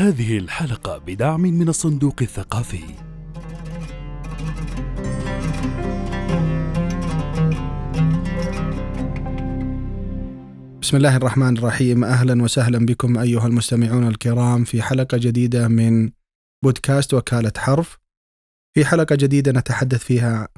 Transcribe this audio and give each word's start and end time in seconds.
هذه 0.00 0.38
الحلقة 0.38 0.98
بدعم 0.98 1.40
من 1.40 1.68
الصندوق 1.68 2.14
الثقافي 2.22 2.84
بسم 10.82 10.96
الله 10.96 11.16
الرحمن 11.16 11.58
الرحيم 11.58 12.04
أهلا 12.04 12.42
وسهلا 12.42 12.86
بكم 12.86 13.18
أيها 13.18 13.46
المستمعون 13.46 14.08
الكرام 14.08 14.64
في 14.64 14.82
حلقة 14.82 15.18
جديدة 15.18 15.68
من 15.68 16.10
بودكاست 16.64 17.14
وكالة 17.14 17.52
حرف. 17.56 17.98
في 18.74 18.84
حلقة 18.84 19.16
جديدة 19.16 19.52
نتحدث 19.52 20.04
فيها 20.04 20.48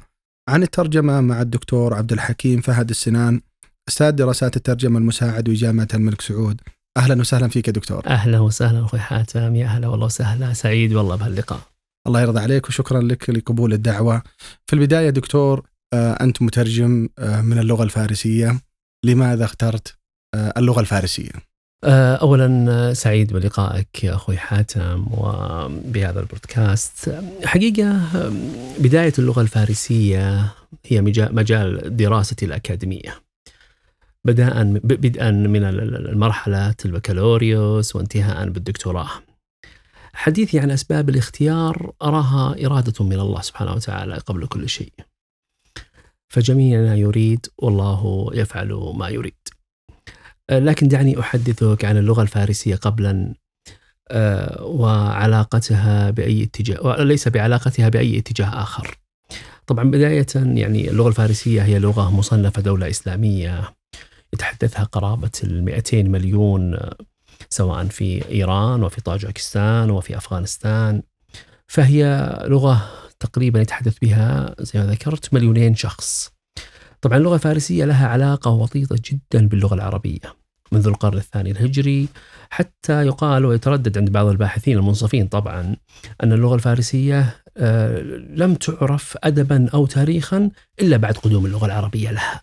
عن 0.49 0.63
الترجمة 0.63 1.21
مع 1.21 1.41
الدكتور 1.41 1.93
عبد 1.93 2.11
الحكيم 2.11 2.61
فهد 2.61 2.89
السنان 2.89 3.41
أستاذ 3.87 4.11
دراسات 4.11 4.57
الترجمة 4.57 4.99
المساعد 4.99 5.43
بجامعه 5.43 5.87
الملك 5.93 6.21
سعود. 6.21 6.61
أهلا 6.97 7.19
وسهلا 7.21 7.47
فيك 7.47 7.67
يا 7.67 7.73
دكتور. 7.73 8.07
أهلا 8.07 8.39
وسهلا 8.39 8.85
أخوي 8.85 8.99
حاتم 8.99 9.55
يا 9.55 9.67
هلا 9.67 9.87
والله 9.87 10.05
وسهلا 10.05 10.53
سعيد 10.53 10.93
والله 10.93 11.15
بهاللقاء. 11.15 11.59
الله 12.07 12.21
يرضى 12.21 12.39
عليك 12.39 12.67
وشكرا 12.67 13.01
لك 13.01 13.29
لقبول 13.29 13.73
الدعوة. 13.73 14.23
في 14.67 14.73
البداية 14.75 15.09
دكتور 15.09 15.65
آه، 15.93 16.13
أنت 16.21 16.41
مترجم 16.41 17.09
آه، 17.19 17.41
من 17.41 17.59
اللغة 17.59 17.83
الفارسية. 17.83 18.59
لماذا 19.05 19.45
اخترت 19.45 19.95
آه، 20.35 20.53
اللغة 20.57 20.79
الفارسية؟ 20.79 21.31
اولا 21.85 22.93
سعيد 22.93 23.33
بلقائك 23.33 24.03
يا 24.03 24.15
أخوي 24.15 24.37
حاتم 24.37 25.05
وبهذا 25.11 26.19
البودكاست 26.19 27.15
حقيقة 27.45 28.01
بداية 28.79 29.13
اللغة 29.19 29.41
الفارسية 29.41 30.53
هي 30.85 31.01
مجا- 31.01 31.29
مجال 31.31 31.97
دراستي 31.97 32.45
الأكاديمية 32.45 33.15
بداء 34.25 34.63
ب- 34.63 34.87
بدءا 34.87 35.31
من 35.31 35.63
ال- 35.63 35.79
ال- 35.81 36.09
المرحلة 36.09 36.75
البكالوريوس 36.85 37.95
وانتهاء 37.95 38.49
بالدكتوراه. 38.49 39.09
حديثي 40.13 40.59
عن 40.59 40.71
أسباب 40.71 41.09
الاختيار 41.09 41.91
أراها 42.01 42.65
إرادة 42.65 43.05
من 43.05 43.19
الله 43.19 43.41
سبحانه 43.41 43.73
وتعالى 43.73 44.13
قبل 44.15 44.47
كل 44.47 44.69
شيء. 44.69 44.93
فجميعنا 46.33 46.95
يريد 46.95 47.45
والله 47.57 48.29
يفعل 48.33 48.73
ما 48.95 49.09
يريد. 49.09 49.33
لكن 50.51 50.87
دعني 50.87 51.19
أحدثك 51.19 51.85
عن 51.85 51.97
اللغة 51.97 52.21
الفارسية 52.21 52.75
قبلا 52.75 53.33
آه، 54.11 54.63
وعلاقتها 54.63 56.09
بأي 56.09 56.43
اتجاه 56.43 56.81
وليس 56.85 57.27
بعلاقتها 57.27 57.89
بأي 57.89 58.17
اتجاه 58.19 58.61
آخر. 58.61 58.97
طبعا 59.67 59.91
بداية 59.91 60.25
يعني 60.35 60.89
اللغة 60.89 61.07
الفارسية 61.07 61.61
هي 61.63 61.79
لغة 61.79 62.11
مصنفة 62.15 62.61
دولة 62.61 62.89
إسلامية. 62.89 63.73
يتحدثها 64.33 64.83
قرابة 64.83 65.31
ال 65.43 65.63
200 65.65 66.03
مليون 66.03 66.77
سواء 67.49 67.85
في 67.85 68.29
إيران 68.29 68.83
وفي 68.83 69.01
طاجكستان 69.01 69.89
وفي 69.89 70.17
أفغانستان 70.17 71.01
فهي 71.67 72.29
لغة 72.47 72.89
تقريبا 73.19 73.61
يتحدث 73.61 73.97
بها 74.01 74.55
زي 74.59 74.79
ما 74.79 74.85
ذكرت 74.85 75.33
مليونين 75.33 75.75
شخص. 75.75 76.33
طبعا 77.01 77.17
اللغة 77.17 77.35
الفارسيه 77.35 77.85
لها 77.85 78.07
علاقة 78.07 78.51
وطيدة 78.51 78.95
جدا 79.05 79.47
باللغة 79.47 79.75
العربية 79.75 80.43
منذ 80.71 80.87
القرن 80.87 81.17
الثاني 81.17 81.51
الهجري 81.51 82.07
حتى 82.49 83.05
يقال 83.05 83.45
ويتردد 83.45 83.97
عند 83.97 84.09
بعض 84.09 84.25
الباحثين 84.27 84.77
المنصفين 84.77 85.27
طبعا 85.27 85.75
أن 86.23 86.33
اللغة 86.33 86.55
الفارسية 86.55 87.35
آه، 87.57 87.99
لم 88.29 88.55
تعرف 88.55 89.17
ادبا 89.23 89.69
أو 89.73 89.85
تاريخا 89.85 90.49
إلا 90.81 90.97
بعد 90.97 91.17
قدوم 91.17 91.45
اللغة 91.45 91.65
العربية 91.65 92.11
لها. 92.11 92.41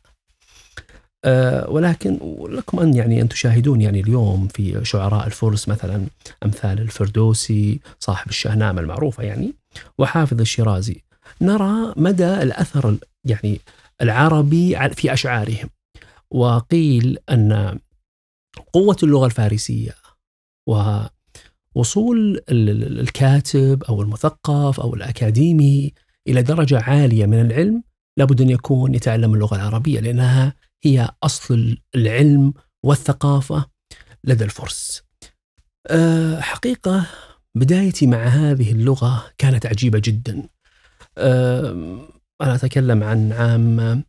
آه، 1.25 1.71
ولكن 1.71 2.19
لكم 2.49 2.81
أن 2.81 2.95
يعني 2.95 3.21
أن 3.23 3.29
تشاهدون 3.29 3.81
يعني 3.81 4.01
اليوم 4.01 4.49
في 4.49 4.85
شعراء 4.85 5.27
الفرس 5.27 5.69
مثلا 5.69 6.07
أمثال 6.45 6.81
الفردوسي 6.81 7.81
صاحب 7.99 8.29
الشهنامة 8.29 8.81
المعروفة 8.81 9.23
يعني 9.23 9.55
وحافظ 9.99 10.41
الشيرازي. 10.41 11.03
نرى 11.41 11.93
مدى 11.97 12.43
الأثر 12.43 12.97
يعني 13.25 13.61
العربي 14.03 14.77
في 14.95 15.13
أشعارهم. 15.13 15.69
وقيل 16.31 17.19
أن 17.31 17.79
قوة 18.73 18.97
اللغة 19.03 19.27
الفارسية 19.27 19.95
ووصول 20.69 22.41
ال- 22.49 22.71
ال- 22.71 23.01
الكاتب 23.01 23.83
أو 23.85 24.03
المثقف 24.03 24.81
أو 24.81 24.95
الأكاديمي 24.95 25.93
إلى 26.29 26.43
درجة 26.43 26.81
عالية 26.81 27.27
من 27.27 27.41
العلم 27.41 27.83
لابد 28.19 28.41
أن 28.41 28.51
يكون 28.51 28.95
يتعلم 28.95 29.35
اللغة 29.35 29.57
العربية 29.57 30.01
لأنها 30.01 30.55
هي 30.85 31.09
أصل 31.23 31.79
العلم 31.95 32.55
والثقافة 32.85 33.67
لدى 34.25 34.45
الفرس. 34.45 35.03
أه، 35.87 36.41
حقيقة 36.41 37.07
بدايتي 37.55 38.07
مع 38.07 38.25
هذه 38.25 38.73
اللغة 38.73 39.33
كانت 39.39 39.67
عجيبة 39.67 40.03
جدا. 40.05 40.49
أه، 41.19 42.09
أنا 42.41 42.55
أتكلم 42.55 43.03
عن 43.03 43.33
عام 43.33 44.05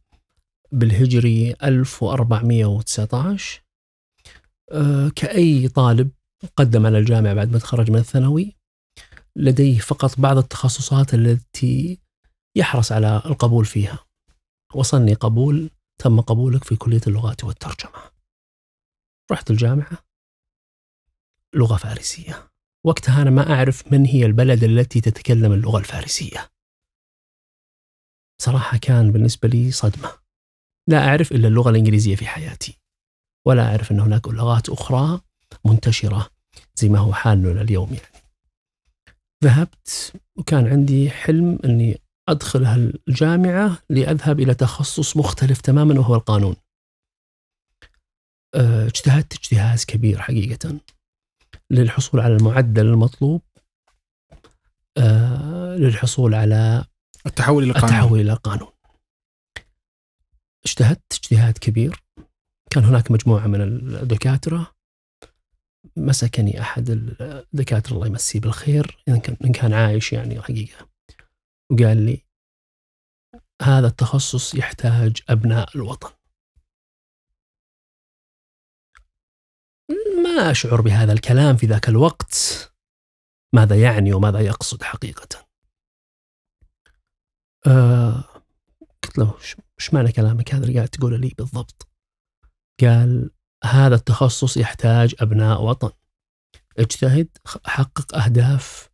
بالهجري 0.71 1.55
1419 1.63 3.61
أه، 4.71 5.09
كأي 5.15 5.67
طالب 5.67 6.11
قدم 6.55 6.85
على 6.85 6.99
الجامعة 6.99 7.33
بعد 7.33 7.51
ما 7.51 7.59
تخرج 7.59 7.91
من 7.91 7.99
الثانوي 7.99 8.55
لديه 9.35 9.79
فقط 9.79 10.19
بعض 10.19 10.37
التخصصات 10.37 11.13
التي 11.13 11.99
يحرص 12.57 12.91
على 12.91 13.21
القبول 13.25 13.65
فيها 13.65 13.99
وصلني 14.73 15.13
قبول 15.13 15.69
تم 16.01 16.22
قبولك 16.22 16.63
في 16.63 16.75
كلية 16.75 17.01
اللغات 17.07 17.44
والترجمة. 17.44 18.12
رحت 19.31 19.51
الجامعة. 19.51 19.97
لغة 21.56 21.78
فارسية. 21.78 22.51
وقتها 22.85 23.22
أنا 23.22 23.29
ما 23.29 23.53
أعرف 23.53 23.94
من 23.94 24.06
هي 24.06 24.25
البلد 24.25 24.63
التي 24.63 25.01
تتكلم 25.01 25.51
اللغة 25.53 25.79
الفارسية. 25.79 26.50
صراحة 28.41 28.78
كان 28.78 29.11
بالنسبة 29.11 29.47
لي 29.47 29.72
صدمة. 29.72 30.11
لا 30.88 31.07
أعرف 31.07 31.31
إلا 31.31 31.47
اللغة 31.47 31.69
الإنجليزية 31.69 32.16
في 32.16 32.28
حياتي. 32.28 32.79
ولا 33.47 33.67
أعرف 33.67 33.91
أن 33.91 34.00
هناك 34.00 34.28
لغات 34.28 34.69
أخرى 34.69 35.22
منتشرة 35.66 36.29
زي 36.75 36.90
ما 36.90 37.00
هو 37.00 37.13
حالنا 37.13 37.61
اليوم 37.61 37.94
يعني. 37.94 38.25
ذهبت 39.44 40.13
وكان 40.35 40.67
عندي 40.67 41.09
حلم 41.09 41.59
أني 41.66 42.00
أدخل 42.29 42.65
هالجامعة 42.65 43.77
لأذهب 43.89 44.39
إلى 44.39 44.53
تخصص 44.53 45.17
مختلف 45.17 45.61
تماما 45.61 45.99
وهو 45.99 46.15
القانون. 46.15 46.55
أه، 48.55 48.85
اجتهدت 48.85 49.33
اجتهاد 49.33 49.79
كبير 49.87 50.19
حقيقة 50.19 50.79
للحصول 51.71 52.21
على 52.21 52.35
المعدل 52.35 52.85
المطلوب 52.85 53.41
أه، 54.97 55.75
للحصول 55.75 56.35
على 56.35 56.85
التحول 57.25 57.63
إلى 57.63 57.71
القانون. 57.71 57.89
التحول 57.89 58.19
إلى 58.19 58.31
القانون 58.33 58.71
اجتهدت 60.65 61.13
اجتهاد 61.13 61.57
كبير 61.57 62.03
كان 62.69 62.83
هناك 62.83 63.11
مجموعة 63.11 63.47
من 63.47 63.61
الدكاترة 63.61 64.71
مسكني 65.97 66.61
أحد 66.61 66.89
الدكاترة 67.21 67.93
الله 67.93 68.07
يمسيه 68.07 68.39
بالخير 68.39 69.03
إن 69.07 69.51
كان, 69.51 69.73
عايش 69.73 70.13
يعني 70.13 70.41
حقيقة. 70.41 70.91
وقال 71.71 72.05
لي 72.05 72.25
هذا 73.61 73.87
التخصص 73.87 74.55
يحتاج 74.55 75.21
أبناء 75.29 75.75
الوطن. 75.77 76.09
ما 80.23 80.51
أشعر 80.51 80.81
بهذا 80.81 81.13
الكلام 81.13 81.57
في 81.57 81.65
ذاك 81.65 81.89
الوقت 81.89 82.33
ماذا 83.55 83.81
يعني 83.81 84.13
وماذا 84.13 84.39
يقصد 84.39 84.83
حقيقة. 84.83 85.47
آه 87.67 88.23
قلت 89.03 89.17
له 89.17 89.33
"وش- 89.33 89.55
وش 89.77 89.93
معنى 89.93 90.11
كلامك 90.11 90.53
هذا 90.53 90.63
اللي 90.63 90.75
قاعد 90.75 90.89
تقوله 90.89 91.17
لي 91.17 91.29
بالضبط؟ 91.37 91.87
قال 92.81 93.31
هذا 93.63 93.95
التخصص 93.95 94.57
يحتاج 94.57 95.15
أبناء 95.19 95.61
وطن. 95.61 95.91
اجتهد 96.79 97.37
حقق 97.66 98.16
أهداف 98.16 98.91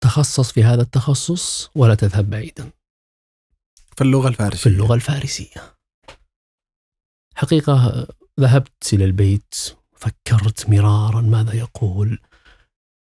تخصص 0.00 0.52
في 0.52 0.64
هذا 0.64 0.82
التخصص 0.82 1.70
ولا 1.74 1.94
تذهب 1.94 2.30
بعيدا. 2.30 2.70
في 3.96 4.04
اللغة 4.04 4.28
الفارسية. 4.28 4.58
في 4.60 4.68
اللغة 4.68 4.94
الفارسية. 4.94 5.76
حقيقة 7.34 8.06
ذهبت 8.40 8.92
إلى 8.92 9.04
البيت 9.04 9.54
فكرت 9.96 10.70
مرارا 10.70 11.20
ماذا 11.20 11.52
يقول 11.52 12.18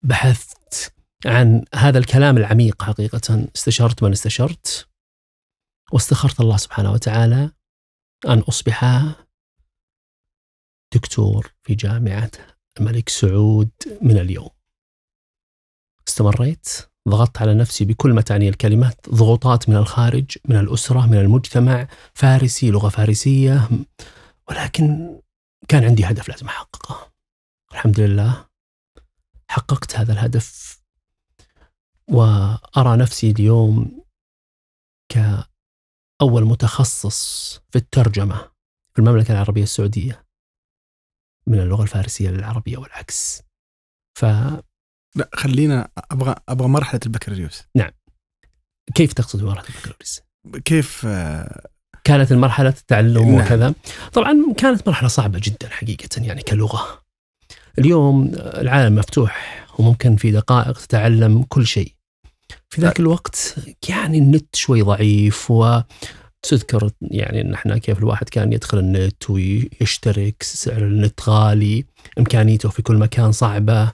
بحثت 0.05 0.95
عن 1.27 1.65
هذا 1.75 1.99
الكلام 1.99 2.37
العميق 2.37 2.83
حقيقة. 2.83 3.49
استشرت 3.57 4.03
من 4.03 4.13
استشرت 4.13 4.89
واستخرت 5.93 6.41
الله 6.41 6.57
سبحانه 6.57 6.93
وتعالى 6.93 7.51
أن 8.29 8.39
أصبح 8.39 8.85
دكتور 10.95 11.55
في 11.63 11.75
جامعة 11.75 12.31
الملك 12.81 13.09
سعود 13.09 13.71
من 14.03 14.19
اليوم. 14.19 14.51
استمريت 16.15 16.69
ضغطت 17.09 17.43
على 17.43 17.55
نفسي 17.55 17.85
بكل 17.85 18.13
ما 18.13 18.21
تعني 18.21 18.49
الكلمة 18.49 18.95
ضغوطات 19.09 19.69
من 19.69 19.77
الخارج 19.77 20.39
من 20.45 20.57
الأسرة 20.57 21.07
من 21.07 21.19
المجتمع 21.19 21.89
فارسي 22.15 22.71
لغة 22.71 22.89
فارسية 22.89 23.69
ولكن 24.49 25.17
كان 25.69 25.85
عندي 25.85 26.05
هدف 26.05 26.29
لازم 26.29 26.47
أحققه. 26.47 27.13
الحمد 27.73 28.01
لله 28.01 28.47
حققت 29.51 29.97
هذا 29.97 30.13
الهدف. 30.13 30.81
وأرى 32.11 32.97
نفسي 32.97 33.31
اليوم 33.31 34.05
كأول 35.09 36.45
متخصص 36.45 37.55
في 37.71 37.77
الترجمة 37.77 38.37
في 38.95 38.99
المملكة 38.99 39.33
العربية 39.33 39.63
السعودية 39.63 40.27
من 41.47 41.61
اللغة 41.61 41.83
الفارسية 41.83 42.31
للعربية 42.31 42.79
والعكس. 42.79 43.43
ف 44.19 44.25
لا 45.17 45.29
خلينا 45.35 45.89
أبغى 46.11 46.35
أبغى 46.49 46.69
مرحلة 46.69 47.01
البكالوريوس. 47.07 47.63
كيف 48.95 49.13
تقصد 49.13 49.45
مرحلة 49.45 49.69
البكالوريوس؟ 49.69 50.21
كيف 50.65 51.03
آه، 51.07 51.69
كانت 52.05 52.33
المرحلة 52.33 52.69
التعلم 52.69 53.35
نعم. 53.35 53.47
وكذا؟ 53.47 53.75
طبعا 54.13 54.53
كانت 54.57 54.89
مرحلة 54.89 55.09
صعبة 55.09 55.41
جدا 55.43 55.69
حقيقة 55.69 56.23
يعني 56.23 56.43
كلغة. 56.43 57.03
اليوم 57.79 58.33
العالم 58.35 58.95
مفتوح 58.95 59.65
وممكن 59.79 60.17
في 60.17 60.31
دقائق 60.31 60.79
تتعلم 60.79 61.43
كل 61.43 61.67
شيء. 61.67 61.93
في 62.71 62.81
ذاك 62.81 63.01
الوقت 63.01 63.57
يعني 63.89 64.19
النت 64.19 64.57
شوي 64.57 64.83
ضعيف 64.83 65.51
وتذكر 65.51 66.91
يعني 67.03 67.41
إن 67.41 67.55
إحنا 67.55 67.79
كيف 67.79 67.99
الواحد 67.99 68.29
كان 68.29 68.53
يدخل 68.53 68.79
النت 68.79 69.31
ويشترك 69.31 70.43
سعر 70.43 70.79
النت 70.79 71.21
غالي 71.29 71.85
إمكانيته 72.19 72.69
في 72.69 72.83
كل 72.83 72.97
مكان 72.97 73.33
صعبة. 73.33 73.93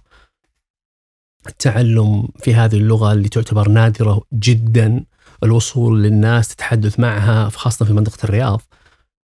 التعلم 1.47 2.29
في 2.43 2.55
هذه 2.55 2.77
اللغة 2.77 3.13
اللي 3.13 3.29
تعتبر 3.29 3.69
نادرة 3.69 4.23
جدا 4.33 5.05
الوصول 5.43 6.03
للناس 6.03 6.49
تتحدث 6.49 7.01
معها 7.01 7.49
خاصة 7.49 7.85
في 7.85 7.93
منطقة 7.93 8.25
الرياض. 8.25 8.63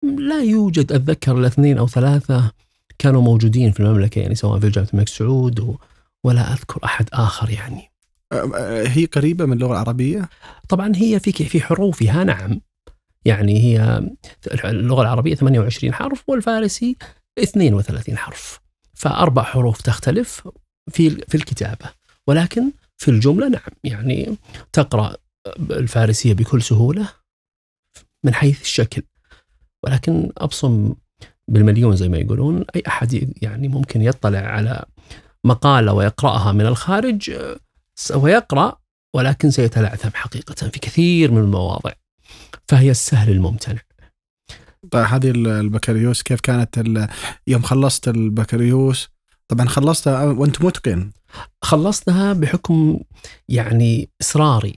لا 0.02 0.42
يوجد 0.42 0.92
أتذكر 0.92 1.38
الا 1.38 1.46
اثنين 1.46 1.78
أو 1.78 1.88
ثلاثة 1.88 2.52
كانوا 2.98 3.22
موجودين 3.22 3.72
في 3.72 3.80
المملكة 3.80 4.18
يعني 4.18 4.34
سواء 4.34 4.60
في 4.60 4.68
جامعة 4.68 4.88
الملك 4.94 5.08
سعود 5.08 5.76
ولا 6.24 6.52
أذكر 6.52 6.84
أحد 6.84 7.08
آخر 7.12 7.50
يعني. 7.50 7.90
هي 8.86 9.04
قريبة 9.04 9.44
من 9.44 9.52
اللغة 9.52 9.72
العربية؟ 9.72 10.28
طبعا 10.68 10.92
هي 10.96 11.20
في 11.20 11.32
في 11.32 11.60
حروفها 11.60 12.24
نعم. 12.24 12.60
يعني 13.24 13.64
هي 13.64 14.08
اللغة 14.64 15.02
العربية 15.02 15.34
28 15.34 15.94
حرف 15.94 16.24
والفارسي 16.28 16.96
32 17.38 18.16
حرف. 18.16 18.60
فأربع 18.94 19.42
حروف 19.42 19.80
تختلف 19.80 20.48
في 20.90 21.10
في 21.10 21.34
الكتابة. 21.34 22.03
ولكن 22.28 22.72
في 22.96 23.10
الجملة 23.10 23.48
نعم 23.48 23.70
يعني 23.84 24.36
تقرأ 24.72 25.16
الفارسية 25.70 26.32
بكل 26.34 26.62
سهولة 26.62 27.08
من 28.24 28.34
حيث 28.34 28.62
الشكل. 28.62 29.02
ولكن 29.82 30.32
أبصم 30.38 30.94
بالمليون 31.48 31.96
زي 31.96 32.08
ما 32.08 32.18
يقولون 32.18 32.64
أي 32.76 32.82
أحد 32.86 33.32
يعني 33.42 33.68
ممكن 33.68 34.02
يطلع 34.02 34.38
على 34.38 34.84
مقالة 35.44 35.92
ويقرأها 35.92 36.52
من 36.52 36.66
الخارج 36.66 37.30
آه، 37.30 37.56
سوف 37.94 38.24
يقرا 38.24 38.76
ولكن 39.14 39.50
سيتلعثم 39.50 40.10
حقيقة 40.14 40.54
في 40.54 40.78
كثير 40.80 41.30
من 41.32 41.38
المواضع. 41.38 41.92
فهي 42.68 42.90
السهل 42.90 43.30
الممتنع. 43.32 43.80
طيب 44.90 45.04
هذه 45.04 45.30
ال- 45.30 45.46
البكالوريوس 45.46 46.22
كيف 46.22 46.40
كانت 46.40 47.08
يوم 47.46 47.62
خلصت 47.62 48.08
البكالوريوس 48.08 49.08
طبعا 49.48 49.68
خلصتها 49.68 50.24
وأنت 50.24 50.62
متقن. 50.62 51.10
خلصتها 51.62 52.32
بحكم 52.32 53.00
يعني 53.48 54.10
إصراري. 54.20 54.76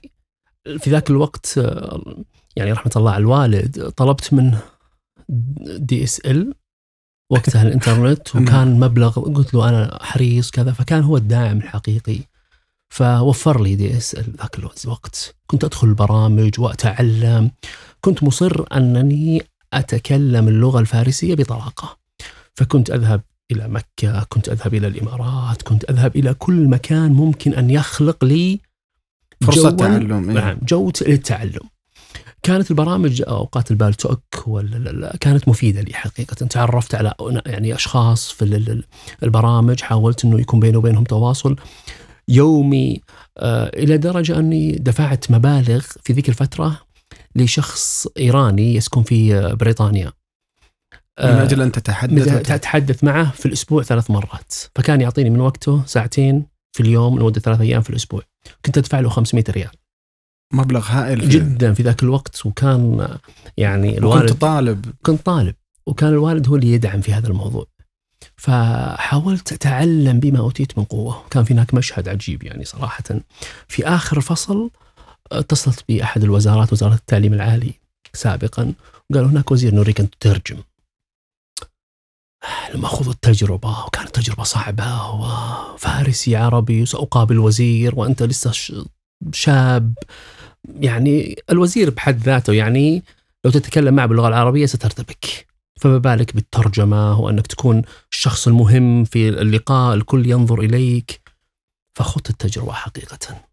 في 0.78 0.90
ذاك 0.90 1.10
الوقت 1.10 1.58
آه، 1.58 2.24
يعني 2.56 2.72
رحمة 2.72 2.92
الله 2.96 3.10
على 3.10 3.20
الوالد 3.20 3.92
طلبت 3.96 4.34
منه 4.34 4.62
DSL 5.76 6.54
وقتها 7.30 7.62
الإنترنت 7.62 8.28
وكان 8.36 8.80
مبلغ 8.80 9.20
قلت 9.20 9.54
له 9.54 9.68
أنا 9.68 9.98
حريص 10.02 10.50
كذا 10.50 10.72
فكان 10.72 11.02
هو 11.02 11.16
الداعم 11.16 11.56
الحقيقي. 11.58 12.18
فوفر 12.88 13.62
لي 13.62 13.74
DSL 13.76 14.36
ذاك 14.36 14.58
الوقت. 14.58 15.34
كنت 15.46 15.64
أدخل 15.64 15.88
البرامج 15.88 16.60
وأتعلم. 16.60 17.50
كنت 18.00 18.22
مصر 18.22 18.64
أنني 18.72 19.42
أتكلم 19.72 20.48
اللغة 20.48 20.80
الفارسية 20.80 21.34
بطلاقة. 21.34 21.98
فكنت 22.54 22.90
أذهب 22.90 23.22
إلى 23.52 23.68
مكة 23.68 24.24
كنت 24.28 24.48
أذهب 24.48 24.74
إلى 24.74 24.86
الإمارات 24.86 25.62
كنت 25.62 25.90
أذهب 25.90 26.16
إلى 26.16 26.34
كل 26.34 26.68
مكان 26.68 27.12
ممكن 27.12 27.54
أن 27.54 27.70
يخلق 27.70 28.24
لي 28.24 28.60
جواً- 29.44 29.74
تعلم 29.76 30.30
إيه. 30.30 30.36
نعم 30.36 30.58
جو 30.62 30.92
للتعلم. 31.06 31.60
كانت 32.42 32.70
البرامج 32.70 33.22
أوقات 33.28 33.70
البالتوك 33.70 34.22
ولا 34.46 35.16
كانت 35.20 35.48
مفيدة 35.48 35.80
لي 35.80 35.94
حقيقة. 35.94 36.34
تعرفت 36.46 36.94
على 36.94 37.14
يعني 37.46 37.74
أشخاص 37.74 38.32
في 38.32 38.42
ال- 38.42 38.54
ال- 38.70 38.84
البرامج 39.22 39.80
حاولت 39.80 40.24
إنه 40.24 40.40
يكون 40.40 40.60
بيني 40.60 40.76
وبينهم 40.76 41.04
تواصل 41.04 41.56
يومي 42.28 43.00
آه، 43.38 43.70
إلى 43.76 43.96
درجة 43.98 44.38
أني 44.38 44.72
دفعت 44.72 45.30
مبالغ 45.30 45.80
في 46.04 46.12
ذيك 46.12 46.28
الفترة 46.28 46.80
لشخص 47.36 48.06
إيراني 48.18 48.74
يسكن 48.74 49.02
في 49.02 49.34
آه، 49.34 49.54
بريطانيا. 49.54 50.12
من 51.20 51.26
آه، 51.26 51.42
أجل 51.42 51.62
أن 51.62 51.72
تتحدث 51.72 52.50
اتحدث 52.50 53.04
معه 53.04 53.30
في 53.30 53.46
الأسبوع 53.46 53.82
ثلاث 53.82 54.10
مرات. 54.10 54.54
فكان 54.74 55.00
يعطيني 55.00 55.30
من 55.30 55.40
وقته 55.40 55.82
ساعتين 55.86 56.46
في 56.72 56.82
اليوم 56.82 57.18
لمدة 57.18 57.40
ثلاث 57.40 57.60
أيام 57.60 57.82
في 57.82 57.90
الأسبوع. 57.90 58.22
كنت 58.66 58.78
أدفع 58.78 59.00
له 59.00 59.08
500 59.08 59.44
ريال. 59.50 59.70
مبلغ 60.52 60.86
هائل 60.88 61.28
جدا 61.28 61.72
في 61.72 61.82
ذاك 61.82 62.02
الوقت 62.02 62.46
وكان 62.46 63.08
يعني 63.56 63.98
الوالد 63.98 64.32
طالب. 64.32 64.86
كنت 65.02 65.26
طالب 65.26 65.54
وكان 65.86 66.08
الوالد 66.08 66.48
هو 66.48 66.56
اللي 66.56 66.72
يدعم 66.72 67.00
في 67.00 67.12
هذا 67.12 67.28
الموضوع. 67.28 67.66
فحاولت 68.36 69.52
أتعلم 69.52 70.20
بما 70.20 70.38
أوتيت 70.38 70.78
من 70.78 70.84
قوة. 70.84 71.22
كان 71.30 71.44
في 71.44 71.54
هناك 71.54 71.74
مشهد 71.74 72.08
عجيب 72.08 72.42
يعني 72.42 72.64
صراحة. 72.64 73.04
في 73.68 73.86
آخر 73.86 74.16
الفصل 74.16 74.70
اتصلت 75.32 75.84
بأحد 75.88 76.22
الوزارات 76.22 76.72
وزارة 76.72 76.94
التعليم 76.94 77.34
العالي 77.34 77.72
سابقا 78.14 78.72
وقالوا 79.10 79.30
هناك 79.30 79.50
وزير 79.50 79.74
نريك 79.74 80.00
ان 80.00 80.10
تترجم. 80.10 80.56
لما 82.74 82.88
خذوا 82.88 83.12
التجربة 83.12 83.84
وكانت 83.84 84.14
تجربة 84.14 84.42
صعبة 84.42 85.10
وفارسي 85.10 86.36
عربي 86.36 86.82
وسأقابل 86.82 87.38
وزير 87.38 87.94
وأنت 87.94 88.22
لسه 88.22 88.52
شاب. 89.32 89.94
يعني 90.80 91.36
الوزير 91.50 91.90
بحد 91.90 92.18
ذاته 92.22 92.52
يعني 92.52 93.02
لو 93.44 93.50
تتكلم 93.50 93.94
معه 93.94 94.06
باللغة 94.06 94.28
العربية 94.28 94.66
سترتبك. 94.66 95.46
فما 95.80 95.98
بالك 95.98 96.34
بالترجمة 96.34 97.20
وأنك 97.20 97.46
تكون 97.46 97.82
الشخص 98.12 98.46
المهم 98.46 99.04
في 99.04 99.28
اللقاء 99.28 99.94
الكل 99.94 100.30
ينظر 100.30 100.60
إليك. 100.60 101.20
فخذت 101.94 102.30
التجربة 102.30 102.72
حقيقة. 102.72 103.44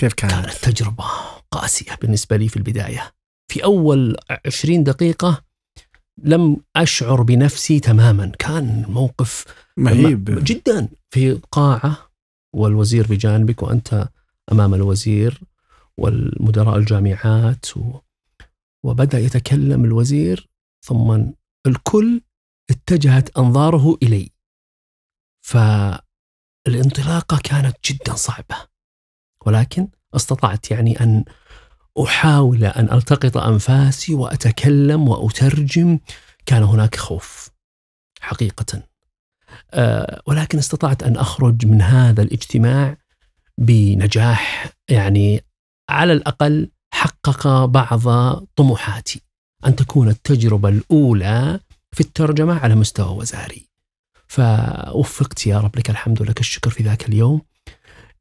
كيف 0.00 0.12
كانت؟ 0.12 0.32
كانت 0.32 0.56
تجربة 0.56 1.04
قاسية 1.50 1.94
بالنسبة 2.02 2.36
لي 2.36 2.48
في 2.48 2.56
البداية. 2.56 3.12
في 3.48 3.64
أول 3.64 4.16
عشرين 4.46 4.84
دقيقة 4.84 5.42
لم 6.22 6.56
أشعر 6.76 7.22
بنفسي 7.22 7.80
تماما. 7.80 8.32
كان 8.38 8.84
موقف 8.88 9.44
مهيب 9.76 10.44
جدا 10.44 10.88
في 11.10 11.32
قاعة 11.52 12.10
والوزير 12.54 13.06
بجانبك 13.06 13.62
وأنت 13.62 14.08
أمام 14.52 14.74
الوزير 14.74 15.40
والمدراء 15.96 16.76
الجامعات 16.76 17.76
و... 17.76 17.98
وبدأ 18.84 19.18
يتكلم 19.18 19.84
الوزير 19.84 20.48
ثم 20.84 21.32
الكل 21.66 22.20
اتجهت 22.70 23.38
أنظاره 23.38 23.98
إلي. 24.02 24.30
فالانطلاقة 25.44 27.38
كانت 27.44 27.76
جدا 27.90 28.14
صعبة 28.14 28.56
ولكن 29.46 29.88
استطعت 30.16 30.70
يعني 30.70 31.00
أن 31.00 31.24
أحاول 32.02 32.64
أن 32.64 32.92
ألتقط 32.92 33.36
أنفاسي 33.36 34.14
وأتكلم 34.14 35.08
وأترجم. 35.08 35.98
كان 36.46 36.62
هناك 36.62 36.96
خوف 36.96 37.50
حقيقة. 38.20 38.82
آه، 39.72 40.22
ولكن 40.26 40.58
استطعت 40.58 41.02
أن 41.02 41.16
أخرج 41.16 41.66
من 41.66 41.82
هذا 41.82 42.22
الاجتماع 42.22 42.96
بنجاح. 43.58 44.72
يعني 44.88 45.44
على 45.90 46.12
الأقل 46.12 46.70
حقق 46.94 47.64
بعض 47.64 48.08
طموحاتي. 48.56 49.20
أن 49.66 49.76
تكون 49.76 50.08
التجربة 50.08 50.68
الأولى 50.68 51.60
في 51.92 52.00
الترجمة 52.00 52.58
على 52.58 52.74
مستوى 52.74 53.16
وزاري. 53.16 53.68
فوفقت 54.28 55.46
يا 55.46 55.60
رب 55.60 55.76
لك 55.78 55.90
الحمد 55.90 56.20
ولك 56.20 56.40
الشكر 56.40 56.70
في 56.70 56.82
ذاك 56.82 57.08
اليوم. 57.08 57.40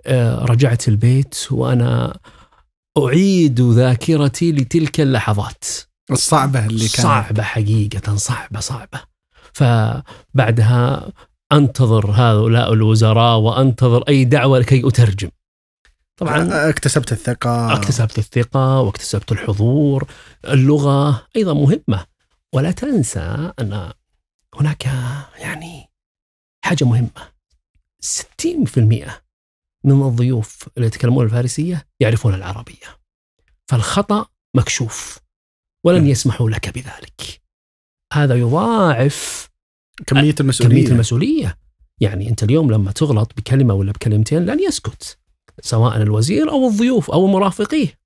آه، 0.06 0.46
رجعت 0.46 0.88
البيت 0.88 1.36
وأنا 1.52 2.20
أعيد 2.98 3.62
ذاكرتي 3.62 4.52
لتلك 4.52 5.02
اللحظات. 5.02 5.64
الصعبة 6.12 6.66
اللي 6.66 6.88
كانت. 6.88 7.02
صعبة 7.02 7.44
حقيقة 7.44 8.16
صعبة 8.16 8.60
صعبة. 8.60 9.02
فبعدها 9.54 11.12
أنتظر 11.52 12.12
هؤلاء 12.12 12.74
الوزراء 12.74 13.38
وأنتظر 13.40 14.04
أي 14.08 14.26
دعوة 14.26 14.60
لكي 14.60 14.88
أترجم. 14.88 15.30
طبعا 16.18 16.70
اكتسبت 16.70 17.12
الثقة. 17.12 17.74
اكتسبت 17.74 18.18
الثقة 18.18 18.80
واكتسبت 18.80 19.32
الحضور. 19.32 20.08
اللغة 20.48 21.28
أيضا 21.36 21.54
مهمة. 21.54 22.06
ولا 22.54 22.72
تنسى 22.72 23.52
أن 23.60 23.92
هناك 24.56 24.86
يعني 25.40 25.90
حاجة 26.66 26.84
مهمة. 26.84 27.34
60% 28.00 29.23
من 29.84 30.02
الضيوف 30.08 30.70
اللي 30.78 30.88
يتكلمون 30.88 31.26
الفارسية 31.26 31.88
يعرفون 32.00 32.34
العربية. 32.34 33.00
فالخطأ 33.68 34.26
مكشوف 34.56 35.20
ولن 35.86 35.98
نعم. 35.98 36.08
يسمحوا 36.08 36.50
لك 36.50 36.70
بذلك. 36.70 37.42
هذا 38.14 38.36
يضاعف 38.36 39.50
كمية 40.08 40.36
المسؤولية. 40.40 40.82
كمية 40.84 40.92
المسؤولية. 40.94 41.58
يعني 42.02 42.30
أنت 42.30 42.44
اليوم 42.44 42.72
لما 42.72 42.92
تغلط 42.92 43.32
بكلمة 43.38 43.74
ولا 43.74 43.92
بكلمتين 43.92 44.46
لن 44.46 44.60
يسكت 44.60 45.18
سواء 45.62 46.02
الوزير 46.02 46.50
أو 46.52 46.68
الضيوف 46.68 47.12
أو 47.12 47.28
مرافقيه 47.28 48.00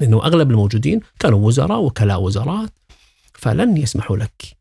لأنه 0.00 0.24
أغلب 0.24 0.50
الموجودين 0.50 1.00
كانوا 1.18 1.46
وزراء 1.46 1.80
وكلاء 1.80 2.22
وزارات 2.22 2.72
فلن 3.34 3.76
يسمحوا 3.76 4.16
لك. 4.16 4.56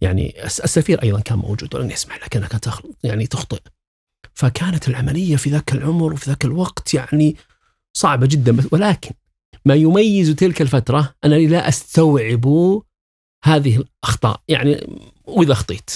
يعني 0.00 0.44
الس- 0.44 0.60
السفير 0.60 1.02
أيضا 1.02 1.20
كان 1.20 1.38
موجود 1.38 1.74
ولن 1.74 1.90
يسمح 1.90 2.16
لك 2.24 2.36
أنك 2.36 2.52
تخلط 2.52 2.96
يعني 3.04 3.26
تخطئ. 3.26 3.60
فكانت 4.38 4.88
العملية 4.88 5.36
في 5.36 5.50
ذاك 5.50 5.72
العمر 5.72 6.12
وفي 6.12 6.30
ذاك 6.30 6.44
الوقت 6.44 6.94
يعني 6.94 7.36
صعبة 7.96 8.26
جدا. 8.26 8.56
ولكن 8.72 9.10
ما 9.64 9.74
يميز 9.74 10.30
تلك 10.30 10.62
الفترة 10.62 11.14
أنني 11.24 11.46
لا 11.46 11.68
أستوعب 11.68 12.46
هذه 13.44 13.76
الأخطاء. 13.76 14.40
يعني 14.48 14.98
وإذا 15.24 15.52
أخطيت 15.52 15.90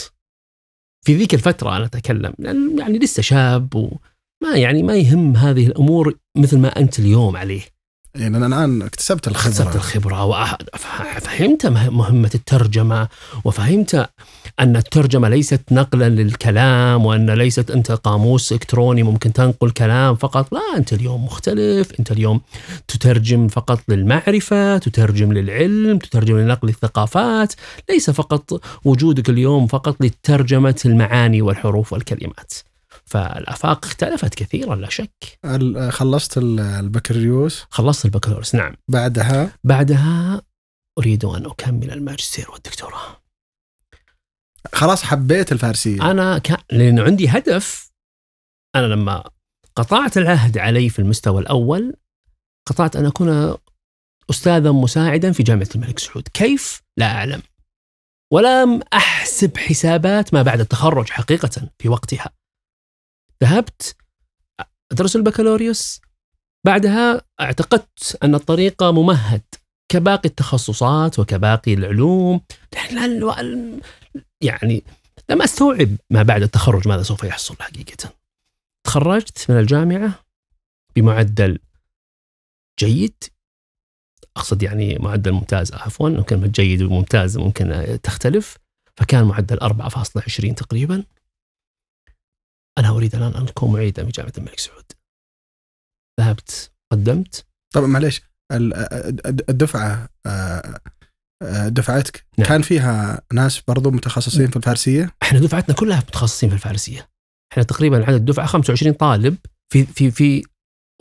في 1.06 1.16
ذيك 1.16 1.34
الفترة 1.34 1.76
أنا 1.76 1.84
أتكلم 1.84 2.34
يعني 2.78 2.98
لسه 2.98 3.22
شاب 3.22 3.74
وما 3.74 4.56
يعني 4.56 4.82
ما 4.82 4.96
يهم 4.96 5.36
هذه 5.36 5.66
الأمور 5.66 6.18
مثل 6.36 6.58
ما 6.58 6.68
أنت 6.68 6.98
اليوم 6.98 7.36
عليه. 7.36 7.62
يعني 8.14 8.36
أنا 8.36 8.46
الآن 8.46 8.82
اكتسبت 8.82 9.28
الخبرة. 9.28 9.48
اكتسبت 9.48 9.76
الخبرة 9.76 10.24
وفهمت 10.24 11.66
مهمة 11.66 12.30
الترجمة 12.34 13.08
وفهمت 13.44 14.10
أن 14.60 14.76
الترجمة 14.76 15.28
ليست 15.28 15.60
نقلا 15.70 16.08
للكلام 16.08 17.06
وأن 17.06 17.30
ليست 17.30 17.70
أنت 17.70 17.92
قاموس 17.92 18.52
إلكتروني 18.52 19.02
ممكن 19.02 19.32
تنقل 19.32 19.70
كلام 19.70 20.16
فقط. 20.16 20.54
لا 20.54 20.60
أنت 20.76 20.92
اليوم 20.92 21.24
مختلف. 21.24 21.92
أنت 22.00 22.12
اليوم 22.12 22.40
تترجم 22.88 23.48
فقط 23.48 23.80
للمعرفة 23.88 24.78
تترجم 24.78 25.32
للعلم 25.32 25.98
تترجم 25.98 26.38
لنقل 26.38 26.68
الثقافات. 26.68 27.52
ليس 27.90 28.10
فقط 28.10 28.60
وجودك 28.84 29.30
اليوم 29.30 29.66
فقط 29.66 29.96
لترجمة 30.00 30.80
المعاني 30.84 31.42
والحروف 31.42 31.92
والكلمات. 31.92 32.52
فالآفاق 33.10 33.84
اختلفت 33.84 34.34
كثيرا 34.34 34.76
لا 34.76 34.88
شك. 34.90 35.38
خلصت 35.90 36.38
ال- 36.38 36.60
البكالوريوس. 36.60 37.66
خلصت 37.70 38.04
البكالوريوس 38.04 38.54
نعم. 38.54 38.76
بعدها؟ 38.88 39.52
بعدها 39.64 40.42
أريد 40.98 41.24
أن 41.24 41.46
أكمل 41.46 41.90
الماجستير 41.90 42.50
والدكتوراه. 42.50 43.22
خلاص 44.74 45.02
حبيت 45.02 45.52
الفارسية. 45.52 46.10
أنا 46.10 46.38
كان 46.38 46.56
لأنه 46.72 47.02
عندي 47.02 47.28
هدف. 47.28 47.90
أنا 48.76 48.86
لما 48.86 49.24
قطعت 49.76 50.16
العهد 50.18 50.58
علي 50.58 50.88
في 50.88 50.98
المستوى 50.98 51.42
الأول 51.42 51.94
قطعت 52.66 52.96
أن 52.96 53.06
أكون 53.06 53.56
أستاذا 54.30 54.72
مساعدا 54.72 55.32
في 55.32 55.42
جامعة 55.42 55.68
الملك 55.74 55.98
سعود. 55.98 56.28
كيف؟ 56.28 56.82
لا 56.96 57.06
أعلم. 57.06 57.42
ولم 58.32 58.80
أحسب 58.92 59.56
حسابات 59.58 60.34
ما 60.34 60.42
بعد 60.42 60.60
التخرج 60.60 61.10
حقيقة 61.10 61.68
في 61.78 61.88
وقتها. 61.88 62.30
ذهبت 63.42 63.96
أدرس 64.92 65.16
البكالوريوس 65.16 66.00
بعدها 66.66 67.22
اعتقدت 67.40 68.18
أن 68.24 68.34
الطريق 68.34 68.82
ممهد 68.82 69.42
كباقي 69.92 70.28
التخصصات 70.28 71.18
وكباقي 71.18 71.74
العلوم 71.74 72.40
يعني 74.42 74.84
لم 75.30 75.42
استوعب 75.42 75.96
ما 76.10 76.22
بعد 76.22 76.42
التخرج 76.42 76.88
ماذا 76.88 77.02
سوف 77.02 77.24
يحصل 77.24 77.56
حقيقة. 77.60 78.12
تخرجت 78.86 79.50
من 79.50 79.58
الجامعة 79.58 80.24
بمعدل 80.96 81.58
جيد 82.78 83.24
أقصد 84.36 84.62
يعني 84.62 84.98
معدل 85.00 85.32
ممتاز 85.32 85.72
عفوا 85.72 86.22
كلمه 86.22 86.46
جيد 86.46 86.82
وممتاز 86.82 87.38
ممكن 87.38 87.98
تختلف 88.02 88.58
فكان 88.96 89.24
معدل 89.24 89.58
4.20 89.60 90.54
تقريبا. 90.54 91.04
أنا 92.78 92.88
أريد 92.88 93.14
الآن 93.14 93.34
أن 93.34 93.48
أكون 93.48 93.72
معيدا 93.72 94.04
في 94.04 94.10
جامعة 94.10 94.32
الملك 94.38 94.58
سعود. 94.58 94.84
ذهبت 96.20 96.72
قدمت 96.92 97.46
طبعا 97.74 97.86
معليش 97.86 98.22
ال- 98.52 98.74
الد- 99.26 99.50
الدفعة 99.50 100.08
آه، 100.26 100.80
آه، 101.42 101.68
دفعتك 101.68 102.24
نعم. 102.38 102.48
كان 102.48 102.62
فيها 102.62 103.22
ناس 103.32 103.60
برضو 103.68 103.90
متخصصين 103.90 104.50
في 104.50 104.56
الفارسية 104.56 105.14
إحنا 105.22 105.38
دفعتنا 105.38 105.74
كلها 105.74 105.98
متخصصين 105.98 106.48
في 106.48 106.54
الفارسية. 106.54 107.08
إحنا 107.52 107.62
تقريبا 107.62 107.96
عدد 108.06 108.14
الدفعة 108.14 108.46
25 108.46 108.92
طالب 108.92 109.36
في 109.72 109.84
في 109.86 110.10
في 110.10 110.42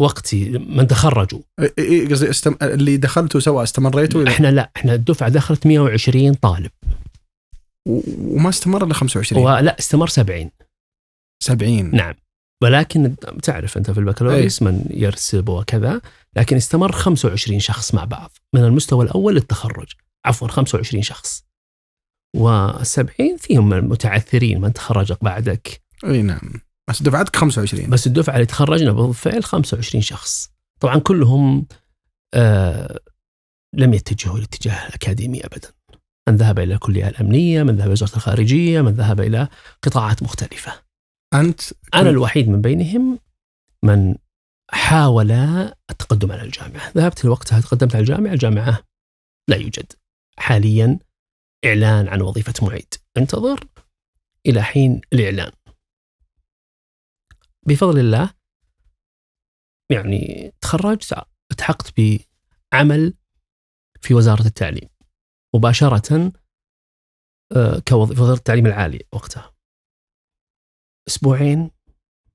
وقتي 0.01 0.49
من 0.49 0.88
تخرجوا 0.88 1.39
إي، 1.79 2.07
قصدي 2.07 2.29
استم... 2.29 2.55
اللي 2.61 2.97
دخلتوا 2.97 3.39
سوا 3.39 3.63
استمريتوا. 3.63 4.27
إحنا 4.27 4.47
لا 4.51 4.71
إحنا 4.77 4.93
الدفعة 4.93 5.29
دخلت 5.29 5.67
120 5.67 6.33
طالب 6.33 6.71
و- 7.88 8.01
وما 8.35 8.49
استمر 8.49 8.83
إلا 8.83 8.93
25 8.93 9.43
ولا 9.43 9.79
استمر 9.79 10.07
70 10.07 10.51
70 11.39 11.96
نعم. 11.96 12.13
ولكن 12.63 13.15
تعرف 13.43 13.77
أنت 13.77 13.91
في 13.91 13.98
البكالوريوس 13.98 14.62
من 14.62 14.86
يرسب 14.89 15.50
وكذا 15.50 16.01
لكن 16.36 16.55
استمر 16.55 16.91
25 16.91 17.60
شخص 17.60 17.93
مع 17.93 18.03
بعض. 18.03 18.31
من 18.55 18.63
المستوى 18.63 19.05
الأول 19.05 19.36
للتخرج 19.36 19.93
عفوا 20.25 20.48
25 20.48 21.03
شخص. 21.03 21.43
و70 22.38 23.38
فيهم 23.38 23.74
المتعثرين 23.74 24.62
من 24.62 24.74
تخرج 24.74 25.13
بعدك. 25.22 25.81
إي 26.05 26.22
نعم. 26.22 26.53
بس 26.89 27.01
دفعتك 27.01 27.36
25 27.36 27.89
بس 27.89 28.08
الدفعة 28.08 28.36
اللي 28.36 28.46
تخرجنا 28.46 28.91
بالفعل 28.91 29.43
25 29.43 30.01
شخص. 30.01 30.50
طبعا 30.79 31.00
كلهم 31.00 31.65
آه 32.34 33.00
لم 33.74 33.93
يتجهوا 33.93 34.38
للاتجاه 34.38 34.88
الأكاديمي 34.88 35.46
ابدا. 35.46 35.72
من 36.29 36.36
ذهب 36.36 36.60
إلى 36.60 36.74
الكلية 36.74 37.08
الأمنية 37.08 37.63
من 37.63 37.75
ذهب 37.75 37.86
إلى 37.86 37.91
وزاره 37.91 38.15
الخارجية 38.15 38.81
من 38.81 38.91
ذهب 38.91 39.22
إلى 39.22 39.48
قطاعات 39.84 40.24
مختلفة. 40.24 40.88
أنت 41.33 41.62
أنا 41.93 42.09
الوحيد 42.09 42.50
من 42.50 42.62
بينهم 42.62 43.19
من 43.83 44.15
حاول 44.71 45.31
التقدم 45.89 46.31
على 46.31 46.41
الجامعة. 46.41 46.91
ذهبت 46.95 47.25
وقتها 47.25 47.62
تقدمت 47.62 47.95
على 47.95 48.01
الجامعة 48.01 48.33
الجامعة 48.33 48.83
لا 49.50 49.57
يوجد. 49.57 49.93
حاليا 50.38 51.00
إعلان 51.65 52.07
عن 52.07 52.21
وظيفة 52.21 52.53
معيد. 52.62 52.93
انتظر 53.17 53.67
إلى 54.45 54.63
حين 54.63 55.01
الإعلان. 55.13 55.51
بفضل 57.67 58.00
الله 58.00 58.33
يعني 59.91 60.51
تخرجت 60.62 61.25
التحقت 61.51 61.93
بعمل 61.98 63.13
في 64.01 64.13
وزارة 64.13 64.48
التعليم. 64.48 64.89
مباشرة 65.55 66.31
آه، 67.55 67.79
كوظيفه 67.88 68.24
وزارة 68.24 68.38
التعليم 68.38 68.65
العالي 68.67 69.03
وقتها. 69.13 69.59
أسبوعين. 71.10 71.72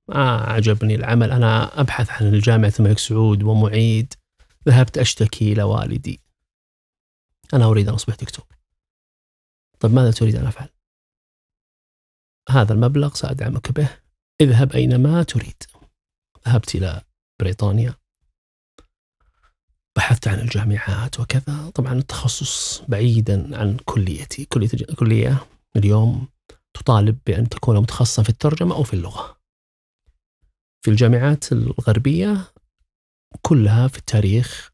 ما 0.09 0.37
عجبني 0.37 0.95
العمل. 0.95 1.31
أنا 1.31 1.81
أبحث 1.81 2.11
عن 2.11 2.35
الجامعة 2.35 2.73
الملك 2.81 2.99
سعود 2.99 3.43
ومعيد. 3.43 4.14
ذهبت 4.69 4.99
أشتكي 4.99 5.52
إلى 5.52 5.62
والدي 5.62 6.21
أنا 7.54 7.64
أريد 7.64 7.88
أن 7.88 7.95
أصبح 7.95 8.14
دكتور. 8.14 8.47
طيب 9.81 9.93
ماذا 9.95 10.11
تريد 10.11 10.37
أن 10.37 10.47
أفعل؟ 10.47 10.69
هذا 12.50 12.73
المبلغ 12.73 13.14
سأدعمك 13.14 13.73
به. 13.73 13.88
اذهب 14.40 14.73
أينما 14.73 15.23
تريد. 15.23 15.62
ذهبت 16.49 16.75
إلى 16.75 17.02
بريطانيا. 17.40 17.95
بحثت 19.97 20.28
عن 20.28 20.40
الجامعات 20.40 21.21
وكذا. 21.21 21.71
طبعا 21.71 21.93
التخصص 21.93 22.83
بعيدا 22.88 23.59
عن 23.59 23.76
كليتي. 23.76 24.45
كلية 24.45 24.69
كلية 24.99 25.47
اليوم 25.76 26.28
تطالب 26.75 27.19
بأن 27.26 27.49
تكون 27.49 27.76
متخصصا 27.76 28.23
في 28.23 28.28
الترجمة 28.28 28.75
أو 28.75 28.83
في 28.83 28.95
اللغة. 28.95 29.38
في 30.85 30.90
الجامعات 30.90 31.52
الغربية 31.52 32.52
كلها 33.43 33.88
في 33.88 33.99
التاريخ 33.99 34.73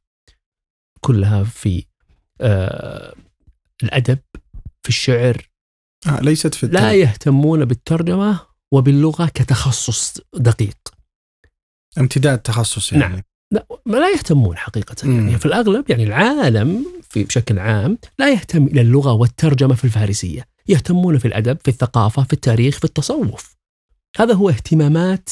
كلها 1.01 1.45
في 1.45 1.85
آه 2.41 3.15
الأدب 3.83 4.19
في 4.83 4.89
الشعر. 4.89 5.51
آه 6.09 6.21
ليست 6.21 6.55
في 6.55 6.67
لا 6.67 6.91
التل... 6.91 6.99
يهتمون 6.99 7.65
بالترجمة 7.65 8.41
وباللغة 8.73 9.27
كتخصص 9.27 10.21
دقيق. 10.35 10.79
امتداد 11.99 12.39
تخصص 12.39 12.93
يعني. 12.93 13.05
نعم. 13.05 13.23
لا 13.53 13.67
ما 13.87 13.97
لا 13.97 14.11
يهتمون 14.11 14.57
حقيقة. 14.57 14.97
مم. 15.09 15.27
يعني 15.29 15.39
في 15.39 15.47
الأغلب 15.47 15.91
يعني 15.91 16.05
العالم 16.05 16.87
في 17.03 17.25
بشكل 17.25 17.59
عام 17.59 17.99
لا 18.19 18.33
يهتم 18.33 18.67
إلى 18.67 18.81
اللغة 18.81 19.13
والترجمة 19.13 19.75
في 19.75 19.85
الفارسية. 19.85 20.49
يهتمون 20.71 21.19
في 21.19 21.29
الأدب 21.29 21.59
في 21.61 21.69
الثقافة 21.69 22.25
في 22.25 22.33
التاريخ 22.33 22.79
في 22.79 22.85
التصوف. 22.85 23.57
هذا 24.19 24.35
هو 24.35 24.49
اهتمامات 24.49 25.31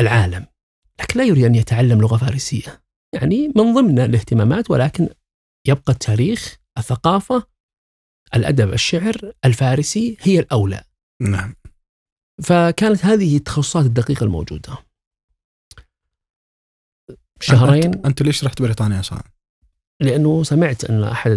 العالم. 0.00 0.46
لكن 1.00 1.20
لا 1.20 1.24
يريد 1.26 1.44
أن 1.44 1.54
يتعلم 1.54 2.00
لغة 2.00 2.16
فارسية. 2.16 2.82
يعني 3.14 3.48
من 3.48 3.74
ضمن 3.74 3.98
الاهتمامات 3.98 4.70
ولكن 4.70 5.08
يبقى 5.68 5.92
التاريخ 5.92 6.56
الثقافة 6.78 7.46
الأدب 8.34 8.72
الشعر 8.72 9.32
الفارسي 9.44 10.16
هي 10.20 10.38
الأولى. 10.38 10.84
نعم. 11.22 11.54
فكانت 12.42 13.04
هذه 13.04 13.36
التخصصات 13.36 13.86
الدقيقة 13.86 14.24
الموجودة. 14.24 14.78
شهرين. 17.40 17.84
أنت, 17.84 18.06
أنت 18.06 18.22
ليش 18.22 18.44
رحت 18.44 18.62
بريطانيا 18.62 19.00
أصلا؟ 19.00 19.22
لأنه 20.02 20.42
سمعت 20.42 20.84
أن 20.84 21.04
أحد 21.04 21.30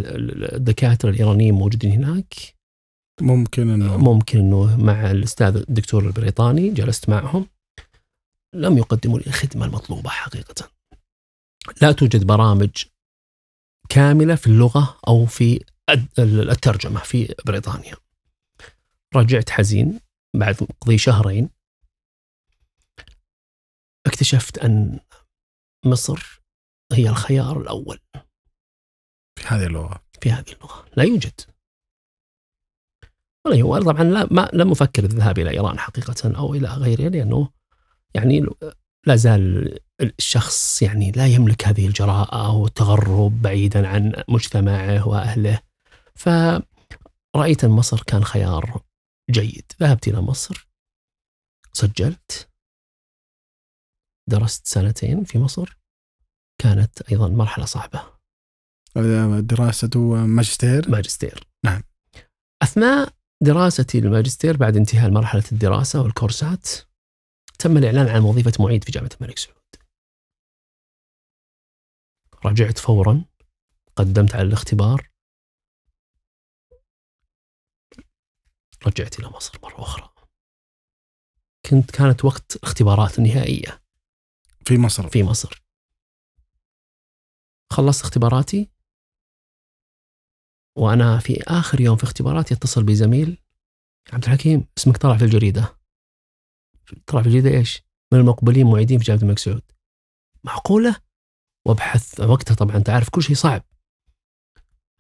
الدكاترة 0.53 1.10
الإيرانيين 1.10 1.53
موجودين 1.53 1.91
هناك. 1.91 2.33
ممكن 3.22 3.70
إنه 3.70 3.98
ممكن 3.98 4.39
أنه 4.39 4.77
مع 4.77 5.12
الأستاذ 5.12 5.55
الدكتور 5.55 6.05
البريطاني 6.08 6.70
جلست 6.70 7.10
معهم. 7.10 7.48
لم 8.53 8.77
يقدموا 8.77 9.20
لي 9.20 9.27
الخدمة 9.27 9.65
المطلوبة 9.65 10.10
حقيقة. 10.10 10.72
لا 11.82 11.91
توجد 11.91 12.27
برامج 12.27 12.86
كاملة 13.89 14.36
في 14.36 14.48
اللغة 14.48 15.00
أو 15.08 15.25
في 15.25 15.65
الترجمة 16.20 17.00
في 17.00 17.36
بريطانيا. 17.46 17.96
رجعت 19.15 19.50
حزين 19.50 20.00
بعد 20.36 20.55
قضي 20.82 20.98
شهرين. 20.98 21.50
اكتشفت 24.08 24.58
أن 24.58 25.00
مصر 25.86 26.41
هي 26.91 27.10
الخيار 27.10 27.62
الأول. 27.62 28.00
في 29.39 29.48
هذه 29.48 29.65
اللغة. 29.65 30.03
في 30.22 30.32
هذه 30.32 30.51
اللغة. 30.51 30.86
لا 30.98 31.03
يوجد. 31.03 31.52
ولا 33.45 33.62
هو 33.62 33.79
طبعا 33.79 34.03
لا 34.03 34.27
ما 34.31 34.50
لم 34.53 34.71
أفكر 34.71 35.03
الذهاب 35.03 35.39
إلى 35.39 35.50
إيران 35.50 35.79
حقيقة 35.79 36.38
أو 36.38 36.53
إلى 36.53 36.67
غيرها 36.67 37.09
لأنه 37.09 37.50
يعني 38.15 38.45
لا 39.07 39.15
زال 39.15 39.79
الشخص 40.01 40.81
يعني 40.81 41.12
لا 41.12 41.27
يملك 41.27 41.67
هذه 41.67 41.88
الجراءة 41.88 42.55
والتغرب 42.55 43.41
بعيدا 43.41 43.88
عن 43.88 44.23
مجتمعه 44.29 45.07
وأهله. 45.07 45.59
فرأيت 46.15 47.63
أن 47.63 47.69
مصر 47.69 48.03
كان 48.07 48.23
خيار 48.23 48.81
جيد. 49.29 49.71
ذهبت 49.81 50.07
إلى 50.07 50.21
مصر 50.21 50.67
سجلت 51.73 52.50
درست 54.29 54.67
سنتين 54.67 55.23
في 55.23 55.39
مصر 55.39 55.77
كانت 56.62 57.01
أيضا 57.01 57.27
مرحلة 57.27 57.65
صعبة. 57.65 58.03
دراسة 59.39 59.89
ماجستير؟ 60.25 60.89
ماجستير. 60.89 61.47
نعم. 61.65 61.83
أثناء 62.63 63.13
دراستي 63.45 64.00
للماجستير 64.00 64.57
بعد 64.57 64.75
انتهاء 64.75 65.12
مرحلة 65.12 65.43
الدراسة 65.51 66.01
والكورسات 66.01 66.69
تم 67.59 67.77
الإعلان 67.77 68.07
عن 68.07 68.21
وظيفة 68.21 68.51
معيد 68.59 68.83
في 68.83 68.91
جامعة 68.91 69.09
الملك 69.21 69.38
سعود. 69.38 69.57
رجعت 72.45 72.77
فورا 72.77 73.25
قدمت 73.95 74.35
على 74.35 74.47
الاختبار. 74.47 75.09
رجعت 78.88 79.19
إلى 79.19 79.27
مصر 79.27 79.59
مرة 79.63 79.81
أخرى. 79.81 80.13
كنت 81.69 81.91
كانت 81.91 82.25
وقت 82.25 82.55
الاختبارات 82.55 83.19
النهائية 83.19 83.81
في 84.65 84.77
مصر. 84.77 85.07
في 85.07 85.23
مصر. 85.23 85.63
خلصت 87.71 88.03
اختباراتي. 88.03 88.73
وأنا 90.77 91.20
في 91.20 91.44
آخر 91.44 91.82
يوم 91.82 91.96
في 91.96 92.03
اختباراتي 92.03 92.53
اتصل 92.53 92.84
بزميل 92.84 93.38
عبد 94.13 94.24
الحكيم 94.24 94.65
اسمك 94.77 94.98
طلع 94.98 95.18
في 95.18 95.25
الجريدة. 95.25 95.77
طلع 97.08 97.22
في 97.22 97.27
الجريدة 97.27 97.50
إيش؟ 97.50 97.82
من 98.13 98.20
المقبلين 98.20 98.68
معيدين 98.68 99.00
في 99.00 99.06
جامعة 99.06 99.22
الملك 99.22 99.39
سعود 99.39 99.62
معقولة؟ 100.44 100.96
وابحث 101.68 102.20
وقتها 102.20 102.56
طبعا 102.56 102.75
أنت 102.75 102.89
عارف 102.89 103.10
كل 103.10 103.24
شيء 103.24 103.36
صعب. 103.36 103.63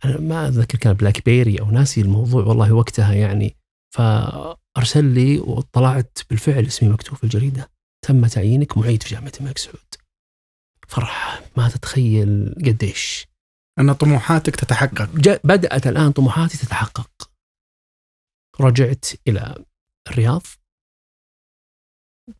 أنا 0.05 0.19
ما 0.19 0.47
أتذكر 0.47 0.77
كان 0.77 0.93
بلاك 0.93 1.25
بيري 1.25 1.59
أو 1.59 1.71
ناسي 1.71 2.01
الموضوع 2.01 2.43
والله 2.43 2.73
وقتها 2.73 3.13
يعني. 3.13 3.57
فأرسل 3.95 5.05
لي 5.05 5.39
واطلعت 5.39 6.17
بالفعل 6.29 6.65
اسمي 6.65 6.89
مكتوب 6.89 7.17
في 7.17 7.23
الجريدة. 7.23 7.71
تم 8.05 8.27
تعيينك 8.27 8.77
معيد 8.77 9.03
في 9.03 9.09
جامعة 9.09 9.31
الملك 9.39 9.57
سعود 9.57 9.95
فرح 10.87 11.41
ما 11.57 11.69
تتخيل 11.69 12.55
قديش. 12.65 13.27
أن 13.79 13.93
طموحاتك 13.93 14.55
تتحقق. 14.55 15.09
بدأت 15.43 15.87
الآن 15.87 16.11
طموحاتي 16.11 16.57
تتحقق. 16.57 17.31
رجعت 18.61 19.05
إلى 19.27 19.65
الرياض. 20.07 20.41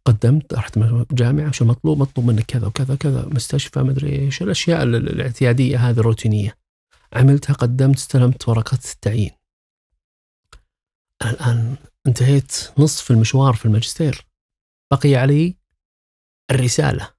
قدمت 0.06 0.54
رحت 0.54 0.80
جامعة 1.12 1.52
شو 1.52 1.66
مطلوب؟ 1.66 1.98
مطلوب 1.98 2.28
منك 2.28 2.46
كذا 2.46 2.68
وكذا 2.68 2.96
كذا 2.96 3.26
مستشفى 3.26 3.80
مدري 3.80 4.20
إيش 4.20 4.42
الأشياء 4.42 4.84
الاعتيادية 4.84 5.90
هذه 5.90 6.00
الروتينية. 6.00 6.58
عملتها 7.14 7.54
قدمت 7.54 7.96
استلمت 7.96 8.50
ورقه 8.50 8.80
التعيين. 8.94 9.32
الآن 11.26 11.76
انتهيت 12.08 12.72
نصف 12.78 13.12
المشوار 13.12 13.54
في 13.54 13.66
الماجستير. 13.66 14.28
بقي 14.92 15.16
علي 15.16 15.58
الرسالة. 16.52 17.13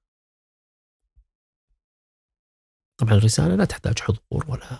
طبعا 2.97 3.13
الرسالة 3.13 3.55
لا 3.55 3.65
تحتاج 3.65 3.99
حضور 3.99 4.45
ولا 4.47 4.79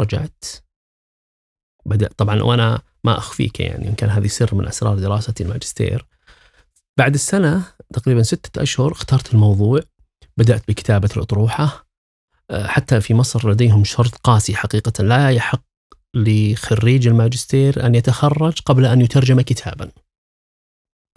رجعت 0.00 0.44
بدأ 1.86 2.08
طبعا 2.16 2.42
وأنا 2.42 2.82
ما 3.04 3.18
أخفيك 3.18 3.60
يعني 3.60 3.86
يمكن 3.86 4.06
هذه 4.06 4.26
سر 4.26 4.54
من 4.54 4.68
أسرار 4.68 4.98
دراستي 4.98 5.42
الماجستير 5.42 6.06
بعد 6.98 7.14
السنة 7.14 7.72
تقريبا 7.92 8.22
ستة 8.22 8.62
أشهر 8.62 8.92
اخترت 8.92 9.34
الموضوع 9.34 9.80
بدأت 10.36 10.68
بكتابة 10.68 11.08
الأطروحة 11.16 11.86
آه، 12.50 12.66
حتى 12.66 13.00
في 13.00 13.14
مصر 13.14 13.50
لديهم 13.50 13.84
شرط 13.84 14.14
قاسي 14.14 14.56
حقيقة 14.56 15.04
لا 15.04 15.30
يحق 15.30 15.62
لخريج 16.14 17.06
الماجستير 17.06 17.86
أن 17.86 17.94
يتخرج 17.94 18.60
قبل 18.60 18.86
أن 18.86 19.00
يترجم 19.00 19.40
كتابا. 19.40 19.90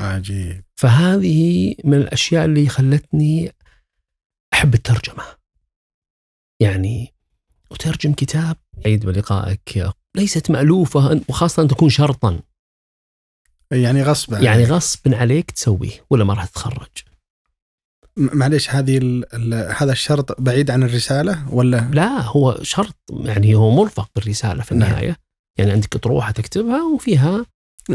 عجيب. 0.01 0.63
فهذه 0.75 1.75
من 1.83 1.93
الأشياء 1.93 2.45
اللي 2.45 2.69
خلتني 2.69 3.51
أحب 4.53 4.73
الترجمة. 4.73 5.23
يعني 6.61 7.13
أترجم 7.71 8.13
كتاب 8.13 8.55
عيد 8.85 9.05
بلقائك 9.05 9.91
ليست 10.15 10.51
مألوفة 10.51 11.21
وخاصة 11.29 11.63
أن 11.63 11.67
تكون 11.67 11.89
شرطا 11.89 12.41
يعني 13.71 14.03
غصب 14.03 14.33
عليك. 14.33 14.45
يعني 14.45 14.63
غصب 14.63 15.13
عليك 15.13 15.51
تسويه 15.51 16.05
ولا 16.09 16.23
ما 16.23 16.33
راح 16.33 16.45
تتخرج 16.45 17.03
معليش 18.17 18.69
هذه 18.69 19.23
هذا 19.77 19.91
الشرط 19.91 20.41
بعيد 20.41 20.71
عن 20.71 20.83
الرسالة 20.83 21.53
ولا 21.53 21.89
لا 21.93 22.21
هو 22.21 22.59
شرط 22.61 22.95
يعني 23.11 23.55
هو 23.55 23.71
مرفق 23.71 24.09
بالرسالة 24.15 24.63
في 24.63 24.71
النهاية 24.71 25.07
نعم. 25.07 25.15
يعني 25.57 25.71
عندك 25.71 25.95
أطروحة 25.95 26.31
تكتبها 26.31 26.83
وفيها 26.83 27.45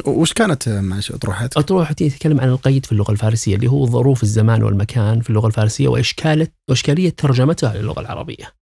وش 0.07 0.33
كانت 0.33 0.69
معلش 0.69 1.13
أطروحتك؟ 1.13 1.59
أطروحتي 1.59 2.11
تتكلم 2.11 2.41
عن 2.41 2.49
القيد 2.49 2.87
في 2.87 2.93
اللغة 2.93 3.13
الفارسية 3.13 3.57
اللي 3.57 3.67
هو 3.67 3.87
ظروف 3.87 4.23
الزمان 4.23 4.63
والمكان 4.63 5.21
في 5.21 5.31
اللغة 5.31 5.47
الفارسية 5.47 5.89
وإشكالة 5.89 6.49
وإشكالية 6.69 7.11
ترجمتها 7.11 7.75
للغة 7.75 8.01
العربية. 8.01 8.53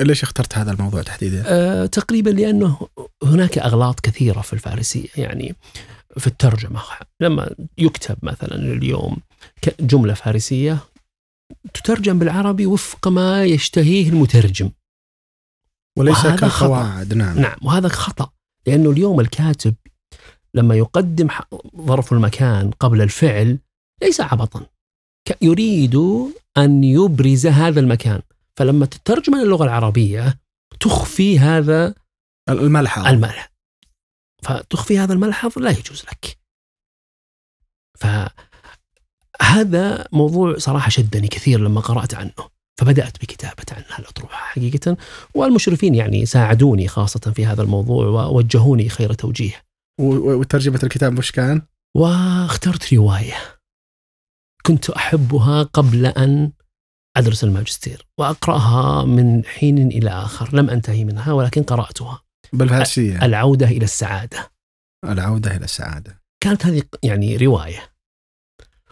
ليش 0.00 0.22
اخترت 0.22 0.58
هذا 0.58 0.72
الموضوع 0.72 1.02
تحديدا؟ 1.02 1.44
أه 1.46 1.86
تقريبا 1.86 2.30
لأنه 2.30 2.88
هناك 3.24 3.58
أغلاط 3.58 4.00
كثيرة 4.00 4.40
في 4.40 4.52
الفارسية 4.52 5.08
يعني 5.16 5.54
في 6.18 6.26
الترجمة. 6.26 6.80
لما 7.20 7.54
يكتب 7.78 8.16
مثلا 8.22 8.54
اليوم 8.54 9.16
جمله 9.80 10.14
فارسية 10.14 10.78
تترجم 11.74 12.18
بالعربي 12.18 12.66
وفق 12.66 13.08
ما 13.08 13.44
يشتهيه 13.44 14.08
المترجم. 14.08 14.70
وليس 15.98 16.26
كقواعد 16.26 17.14
نعم. 17.14 17.38
نعم 17.38 17.56
وهذا 17.62 17.88
خطأ 17.88 18.30
لأنه 18.66 18.90
اليوم 18.90 19.20
الكاتب 19.20 19.74
لما 20.56 20.74
يقدم 20.74 21.28
ظرف 21.76 22.12
المكان 22.12 22.70
قبل 22.70 23.02
الفعل 23.02 23.58
ليس 24.02 24.20
عبطا. 24.20 24.66
يريد 25.42 25.96
أن 26.56 26.84
يبرز 26.84 27.46
هذا 27.46 27.80
المكان. 27.80 28.22
فلما 28.56 28.86
تترجم 28.86 29.34
اللغة 29.34 29.64
العربية 29.64 30.38
تخفي 30.80 31.38
هذا 31.38 31.94
الملحظ. 32.48 33.06
الملحظ. 33.06 33.48
فتخفي 34.42 34.98
هذا 34.98 35.12
الملحظ 35.12 35.58
لا 35.58 35.70
يجوز 35.70 36.04
لك. 36.04 36.38
فهذا 37.98 40.08
موضوع 40.12 40.58
صراحة 40.58 40.90
شدني 40.90 41.28
كثير 41.28 41.60
لما 41.60 41.80
قرأت 41.80 42.14
عنه. 42.14 42.56
فبدأت 42.80 43.20
بكتابة 43.20 43.64
عنها 43.72 43.98
الأطروحة 43.98 44.36
حقيقة. 44.36 44.96
والمشرفين 45.34 45.94
يعني 45.94 46.26
ساعدوني 46.26 46.88
خاصة 46.88 47.32
في 47.32 47.46
هذا 47.46 47.62
الموضوع 47.62 48.06
ووجهوني 48.06 48.88
خير 48.88 49.12
توجيه. 49.12 49.65
وترجمة 50.00 50.80
الكتاب 50.82 51.18
وش 51.18 51.30
كان؟ 51.30 51.62
واخترت 51.96 52.94
رواية. 52.94 53.34
كنت 54.66 54.90
أحبها 54.90 55.62
قبل 55.62 56.06
أن 56.06 56.52
أدرس 57.16 57.44
الماجستير 57.44 58.06
وأقرأها 58.18 59.04
من 59.04 59.44
حين 59.44 59.88
إلى 59.88 60.10
آخر 60.10 60.56
لم 60.56 60.70
أنتهي 60.70 61.04
منها 61.04 61.32
ولكن 61.32 61.62
قرأتها. 61.62 62.22
بالفارسية 62.52 63.24
العودة 63.24 63.66
إلى 63.66 63.84
السعادة. 63.84 64.52
العودة 65.04 65.56
إلى 65.56 65.64
السعادة. 65.64 66.22
كانت 66.40 66.66
هذه 66.66 66.82
يعني 67.02 67.36
رواية. 67.36 67.92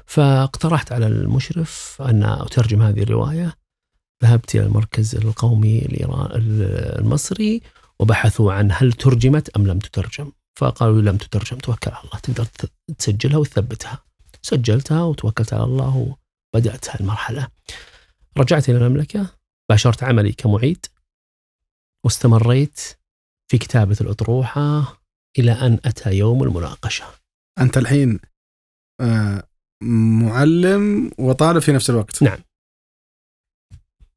فاقترحت 0.06 0.92
على 0.92 1.06
المشرف 1.06 2.02
أن 2.02 2.22
أترجم 2.22 2.82
هذه 2.82 3.02
الرواية. 3.02 3.54
ذهبت 4.22 4.54
إلى 4.54 4.64
المركز 4.64 5.14
القومي 5.14 5.86
المصري 6.98 7.62
وبحثوا 7.98 8.52
عن 8.52 8.68
هل 8.72 8.92
ترجمت 8.92 9.48
أم 9.48 9.66
لم 9.66 9.78
تترجم. 9.78 10.32
فقالوا 10.58 11.02
لم 11.02 11.16
تترجم 11.16 11.58
توكل 11.58 11.90
على 11.90 12.04
الله. 12.04 12.18
تقدر 12.18 12.44
تسجلها 12.98 13.38
وتثبتها. 13.38 14.04
سجلتها 14.42 15.02
وتوكلت 15.02 15.52
على 15.52 15.64
الله 15.64 16.16
وبدأت 16.54 16.88
هالمرحلة 16.88 17.48
رجعت 18.38 18.68
إلى 18.68 18.78
المملكة 18.78 19.36
باشرت 19.70 20.02
عملي 20.02 20.32
كمعيد 20.32 20.86
واستمريت 22.04 22.80
في 23.50 23.58
كتابة 23.58 23.96
الأطروحة 24.00 24.98
إلى 25.38 25.52
أن 25.52 25.78
أتى 25.84 26.10
يوم 26.14 26.42
المناقشة. 26.42 27.04
أنت 27.60 27.78
الحين 27.78 28.20
آه، 29.00 29.48
معلم 30.22 31.10
وطالب 31.18 31.58
في 31.58 31.72
نفس 31.72 31.90
الوقت. 31.90 32.22
نعم. 32.22 32.38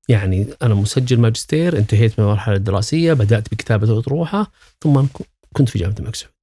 يعني 0.09 0.47
أنا 0.61 0.73
مسجل 0.75 1.19
ماجستير 1.19 1.77
انتهيت 1.77 2.19
من 2.19 2.25
المرحلة 2.25 2.55
الدراسية 2.55 3.13
بدأت 3.13 3.51
بكتابة 3.51 3.93
الأطروحة 3.93 4.51
ثم 4.81 5.05
كنت 5.57 5.69
في 5.69 5.79
جامعة 5.79 5.95
الملك 5.99 6.15
سعود. 6.15 6.33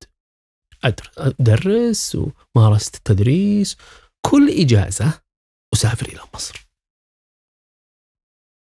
أدرس 1.18 2.16
ومارست 2.55 2.94
التدريس 2.96 3.77
كل 4.20 4.50
إجازة 4.50 5.20
أسافر 5.74 6.07
إلى 6.09 6.20
مصر. 6.35 6.66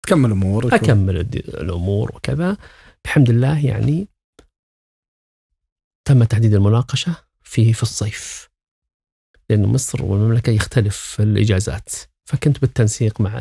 تكمل 0.03 0.31
أمورك 0.31 0.75
أكمل 0.75 1.17
الد- 1.19 1.37
الأمور 1.37 2.17
وكذا. 2.17 2.57
بحمد 3.05 3.31
الله 3.31 3.67
يعني 3.67 4.09
تم 6.05 6.25
تحديد 6.25 6.55
المناقشة 6.55 7.17
في 7.43 7.73
في 7.73 7.83
الصيف. 7.83 8.51
لأن 9.51 9.67
مصر 9.67 10.03
والمملكة 10.05 10.51
يختلف 10.51 11.17
الإجازات 11.21 11.89
فكنت 12.25 12.59
بالتنسيق 12.61 13.21
مع 13.21 13.41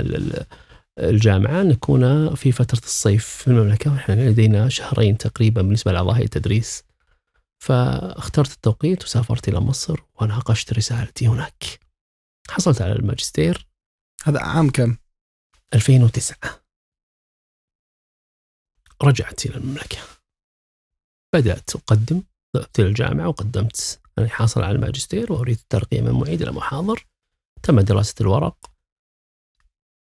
الجامعة 0.99 1.63
نكون 1.63 2.35
في 2.35 2.51
فترة 2.51 2.79
الصيف 2.79 3.25
في 3.27 3.47
المملكة 3.47 3.91
ونحن 3.91 4.11
لدينا 4.11 4.69
شهرين 4.69 5.17
تقريبا 5.17 5.61
بالنسبة 5.61 5.91
لأعضاء 5.91 6.15
هيئة 6.15 6.25
التدريس. 6.25 6.83
فاخترت 7.63 8.51
التوقيت 8.51 9.03
وسافرت 9.03 9.47
إلى 9.47 9.59
مصر 9.59 9.99
وناقشت 10.21 10.73
رسالتي 10.73 11.27
هناك. 11.27 11.63
حصلت 12.49 12.81
على 12.81 12.91
الماجستير. 12.91 13.67
هذا 14.23 14.39
عام 14.39 14.69
كم؟ 14.69 14.97
2009 15.73 16.37
رجعت 19.03 19.45
إلى 19.45 19.55
المملكة. 19.55 19.97
بدأت 21.33 21.75
أقدم 21.75 22.21
ذهبت 22.57 22.79
إلى 22.79 22.87
الجامعة 22.87 23.27
وقدمت. 23.27 23.99
أنا 24.17 24.27
حاصل 24.27 24.63
على 24.63 24.75
الماجستير 24.75 25.33
وأريد 25.33 25.57
الترقية 25.57 26.01
من 26.01 26.11
معيد 26.11 26.41
إلى 26.41 26.51
محاضر. 26.51 27.07
تم 27.63 27.79
دراسة 27.79 28.15
الورق. 28.21 28.72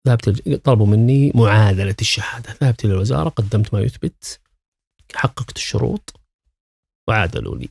ذهبت 0.10 0.56
طلبوا 0.66 0.86
مني 0.88 1.32
معادلة 1.36 1.96
الشهادة. 2.02 2.56
ذهبت 2.64 2.86
إلى 2.86 2.94
الوزارة 2.94 3.30
قدمت 3.30 3.74
ما 3.74 3.80
يثبت 3.82 4.40
حققت 5.16 5.56
الشروط 5.58 6.20
وعادلوا 7.08 7.58
لي. 7.58 7.70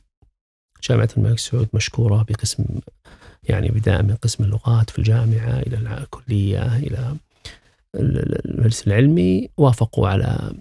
جامعة 0.83 1.09
الملك 1.17 1.39
سعود 1.39 1.67
مشكورة 1.73 2.23
بقسم 2.29 2.65
يعني 3.43 3.69
بداية 3.69 4.01
من 4.01 4.15
قسم 4.15 4.43
اللغات 4.43 4.89
في 4.89 4.99
الجامعة 4.99 5.59
إلى 5.59 5.77
الكلية 5.77 6.75
إلى 6.77 7.15
ال- 7.95 8.17
ال- 8.19 8.49
المجلس 8.51 8.87
العلمي. 8.87 9.49
وافقوا 9.57 10.07
على 10.09 10.53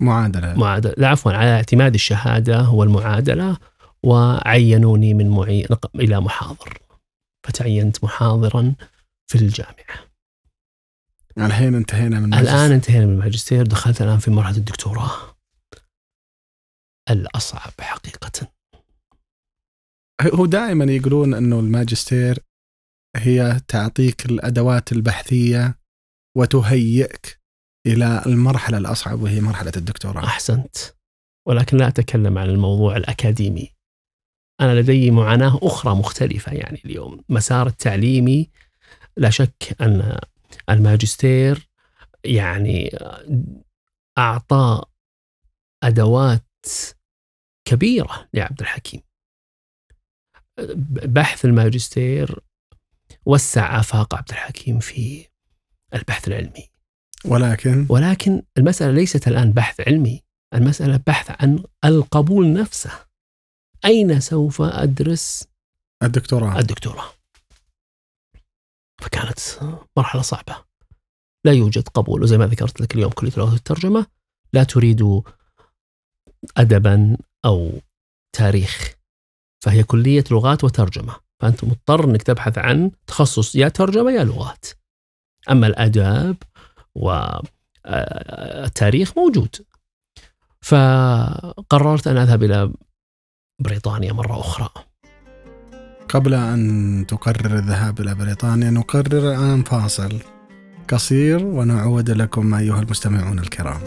معادلة. 0.00 0.54
معادلة 0.54 0.94
لا 0.98 1.08
عفوا 1.08 1.32
على 1.32 1.50
اعتماد 1.50 1.94
الشهادة 1.94 2.70
والمعادلة 2.70 3.56
وعينوني 4.02 5.14
من 5.14 5.28
معي 5.30 5.62
نق- 5.70 5.90
إلى 5.96 6.20
محاضرفتعينت 6.20 8.04
محاضرا 8.04 8.74
في 9.26 9.38
الجامعة. 9.38 10.09
الحين 11.38 11.74
انتهينا 11.74 12.20
من 12.20 12.34
الآن 12.34 12.72
انتهينا 12.72 13.06
من 13.06 13.12
الماجستير 13.12 13.66
دخلت 13.66 14.02
الآن 14.02 14.18
في 14.18 14.30
مرحلة 14.30 14.56
الدكتوراه. 14.56 15.36
الأصعب 17.10 17.72
حقيقة. 17.80 18.52
هو 20.34 20.46
دائما 20.46 20.84
يقولون 20.84 21.34
إنه 21.34 21.60
الماجستير 21.60 22.38
هي 23.16 23.60
تعطيك 23.68 24.26
الأدوات 24.26 24.92
البحثية 24.92 25.78
وتهيئك 26.36 27.40
إلى 27.86 28.22
المرحلة 28.26 28.78
الأصعب 28.78 29.22
وهي 29.22 29.40
مرحلة 29.40 29.72
الدكتوراه. 29.76 30.24
أحسنت. 30.24 30.76
ولكن 31.48 31.76
لا 31.76 31.88
أتكلم 31.88 32.38
عن 32.38 32.48
الموضوع 32.48 32.96
الأكاديمي. 32.96 33.72
أنا 34.60 34.80
لدي 34.80 35.10
معاناة 35.10 35.58
أخرى 35.62 35.94
مختلفة 35.94 36.52
يعني 36.52 36.80
اليوم. 36.84 37.24
مسار 37.28 37.66
التعليمي 37.66 38.50
لا 39.16 39.30
شك 39.30 39.76
أن 39.80 40.18
الماجستير 40.70 41.68
يعني 42.24 42.90
أعطى 44.18 44.82
أدوات 45.82 46.66
كبيرة 47.64 48.28
لعبد 48.34 48.60
الحكيم. 48.60 49.00
بحث 51.04 51.44
الماجستير 51.44 52.40
وسع 53.26 53.80
آفاق 53.80 54.14
عبد 54.14 54.30
الحكيم 54.30 54.78
في 54.78 55.26
البحث 55.94 56.28
العلمي. 56.28 56.68
ولكن؟ 57.24 57.86
ولكن 57.88 58.42
المسألة 58.58 58.92
ليست 58.92 59.28
الآن 59.28 59.52
بحث 59.52 59.80
علمي 59.80 60.22
المسألة 60.54 61.00
بحث 61.06 61.42
عن 61.42 61.64
القبول 61.84 62.52
نفسه. 62.52 63.06
أين 63.84 64.20
سوف 64.20 64.62
أدرس 64.62 65.48
الدكتوراه؟ 66.02 66.58
الدكتوراه؟ 66.58 67.19
فكانت 69.00 69.38
مرحلة 69.96 70.22
صعبة. 70.22 70.56
لا 71.44 71.52
يوجد 71.52 71.88
قبول 71.88 72.22
وزي 72.22 72.38
ما 72.38 72.46
ذكرت 72.46 72.80
لك 72.80 72.94
اليوم 72.94 73.10
كلية 73.12 73.32
اللغة 73.32 73.52
والترجمة 73.52 74.06
لا 74.52 74.64
تريد 74.64 75.22
أدبا 76.56 77.16
أو 77.44 77.80
تاريخ 78.36 78.94
فهي 79.64 79.82
كلية 79.82 80.24
لغات 80.30 80.64
وترجمة. 80.64 81.16
فأنت 81.40 81.64
مضطر 81.64 82.04
أنك 82.04 82.22
تبحث 82.22 82.58
عن 82.58 82.90
تخصص 83.06 83.54
يا 83.54 83.68
ترجمة 83.68 84.10
يا 84.10 84.24
لغات. 84.24 84.66
أما 85.50 85.66
الأدب 85.66 86.36
والتاريخ 87.84 89.18
موجود. 89.18 89.56
فقررت 90.62 92.06
أن 92.06 92.16
أذهب 92.16 92.42
إلى 92.42 92.72
بريطانيا 93.60 94.12
مرة 94.12 94.40
أخرى. 94.40 94.70
قبل 96.10 96.34
أن 96.34 97.04
تقرر 97.08 97.58
الذهاب 97.58 98.00
إلى 98.00 98.14
بريطانيا 98.14 98.70
نقرر 98.70 99.32
الان 99.32 99.62
فاصل 99.62 100.18
قصير 100.88 101.44
ونعود 101.44 102.10
لكم 102.10 102.54
أيها 102.54 102.80
المستمعون 102.80 103.38
الكرام. 103.38 103.80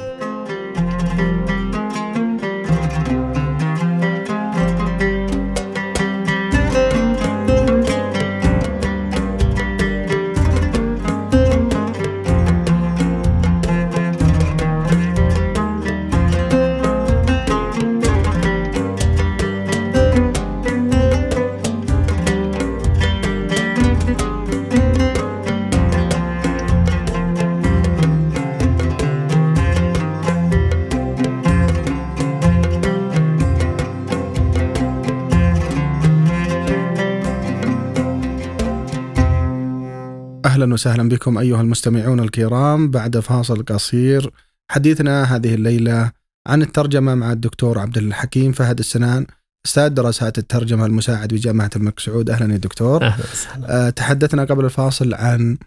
أهلا 40.64 40.74
وسهلا 40.74 41.10
بكم 41.10 41.38
أيها 41.38 41.62
المستمعون 41.62 42.20
الكرام 42.20 42.92
بعد 42.92 43.20
فاصل 43.20 43.66
قصير 43.66 44.32
حديثنا 44.72 45.24
هذه 45.24 45.54
الليلة 45.56 46.12
عن 46.48 46.62
الترجمة 46.62 47.16
مع 47.16 47.32
الدكتور 47.32 47.80
عبد 47.80 47.98
الحكيم 47.98 48.52
فهد 48.52 48.80
السنان 48.80 49.26
أستاذ 49.66 49.90
دراسات 49.90 50.38
الترجمة 50.38 50.86
المساعد 50.86 51.34
بجامعة 51.34 51.70
الملك 51.76 52.00
سعود 52.00 52.30
أهلا 52.30 52.54
يا 52.54 52.58
دكتور. 52.58 53.04
أهلا 53.04 53.24
وسهلا 53.32 53.88
أه 53.88 53.90
تحدثنا 53.90 54.44
قبل 54.44 54.66
الفاصل 54.66 55.14
عن 55.14 55.58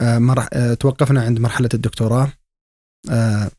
أه 0.00 0.18
مرح... 0.18 0.48
أه 0.52 0.74
توقفنا 0.74 1.22
عند 1.22 1.38
مرحلة 1.40 1.68
الدكتوراه. 1.74 2.32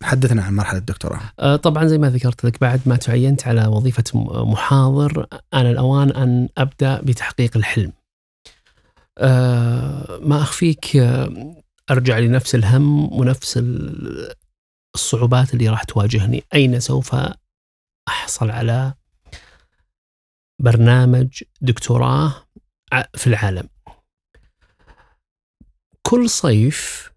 حدثنا 0.04 0.44
عن 0.44 0.56
مرحلة 0.56 0.80
الدكتوراه. 0.80 1.20
آه، 1.40 1.56
طبعا 1.56 1.86
زي 1.88 1.98
ما 1.98 2.10
ذكرت 2.10 2.46
لك 2.46 2.62
بعد 2.62 2.82
ما 2.86 2.96
تعينت 2.96 3.48
على 3.48 3.66
وظيفة 3.68 4.04
م- 4.14 4.52
محاضر 4.52 5.28
أنا 5.54 5.72
الأوان 5.72 6.10
أن 6.12 6.50
أبدأ 6.58 7.02
بتحقيق 7.02 7.58
الحلم 7.58 7.86
آه، 7.92 8.05
ما 10.22 10.42
أخفيك 10.42 10.96
آه، 10.96 11.56
أرجع 11.92 12.20
لنفس 12.20 12.56
الهم 12.56 13.14
ونفس 13.14 13.58
ال- 13.58 14.34
الصعوبات 14.96 15.54
اللي 15.54 15.70
راح 15.70 15.84
تواجهني. 15.84 16.44
أين 16.54 16.80
سوف 16.80 17.16
أحصل 18.08 18.52
على 18.52 18.94
برنامج 20.62 21.44
دكتوراه 21.62 22.48
في 23.16 23.28
العالم؟ 23.28 23.70
كل 26.02 26.30
صيف 26.30 27.12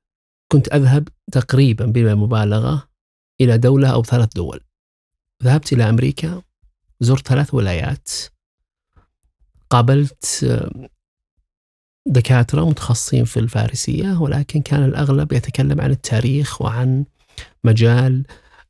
كنت 0.52 0.68
أذهب 0.74 1.08
تقريبا 1.32 1.86
بلا 1.86 2.14
مبالغة 2.14 2.88
إلى 3.40 3.58
دولة 3.58 3.92
أو 3.92 4.02
ثلاث 4.04 4.28
دول. 4.34 4.60
ذهبت 5.42 5.72
إلى 5.72 5.88
أمريكا 5.88 6.42
زرت 7.00 7.28
ثلاث 7.28 7.54
ولايات 7.54 8.10
قابلت 9.70 10.44
آه، 10.44 10.88
دكاترة 12.08 12.68
متخصصين 12.68 13.24
في 13.24 13.40
الفارسية 13.40 14.20
ولكن 14.20 14.62
كان 14.62 14.84
الأغلب 14.84 15.32
يتكلم 15.32 15.80
عن 15.80 15.90
التاريخ 15.90 16.62
وعن 16.62 17.04
مجال 17.64 18.26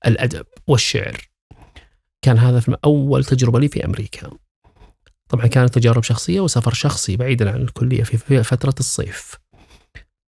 الأدب 0.06 0.46
والشعر. 0.66 1.28
كان 2.22 2.38
هذا 2.38 2.60
في 2.60 2.76
أول 2.84 3.24
تجربة 3.24 3.60
لي 3.60 3.68
في 3.68 3.84
أمريكا. 3.84 4.30
طبعا 5.28 5.46
كانت 5.46 5.74
تجارب 5.74 6.02
شخصية 6.02 6.40
وسفر 6.40 6.74
شخصي 6.74 7.16
بعيدا 7.16 7.50
عن 7.52 7.62
الكلية 7.62 8.02
في 8.02 8.42
فترة 8.42 8.74
الصيف. 8.80 9.34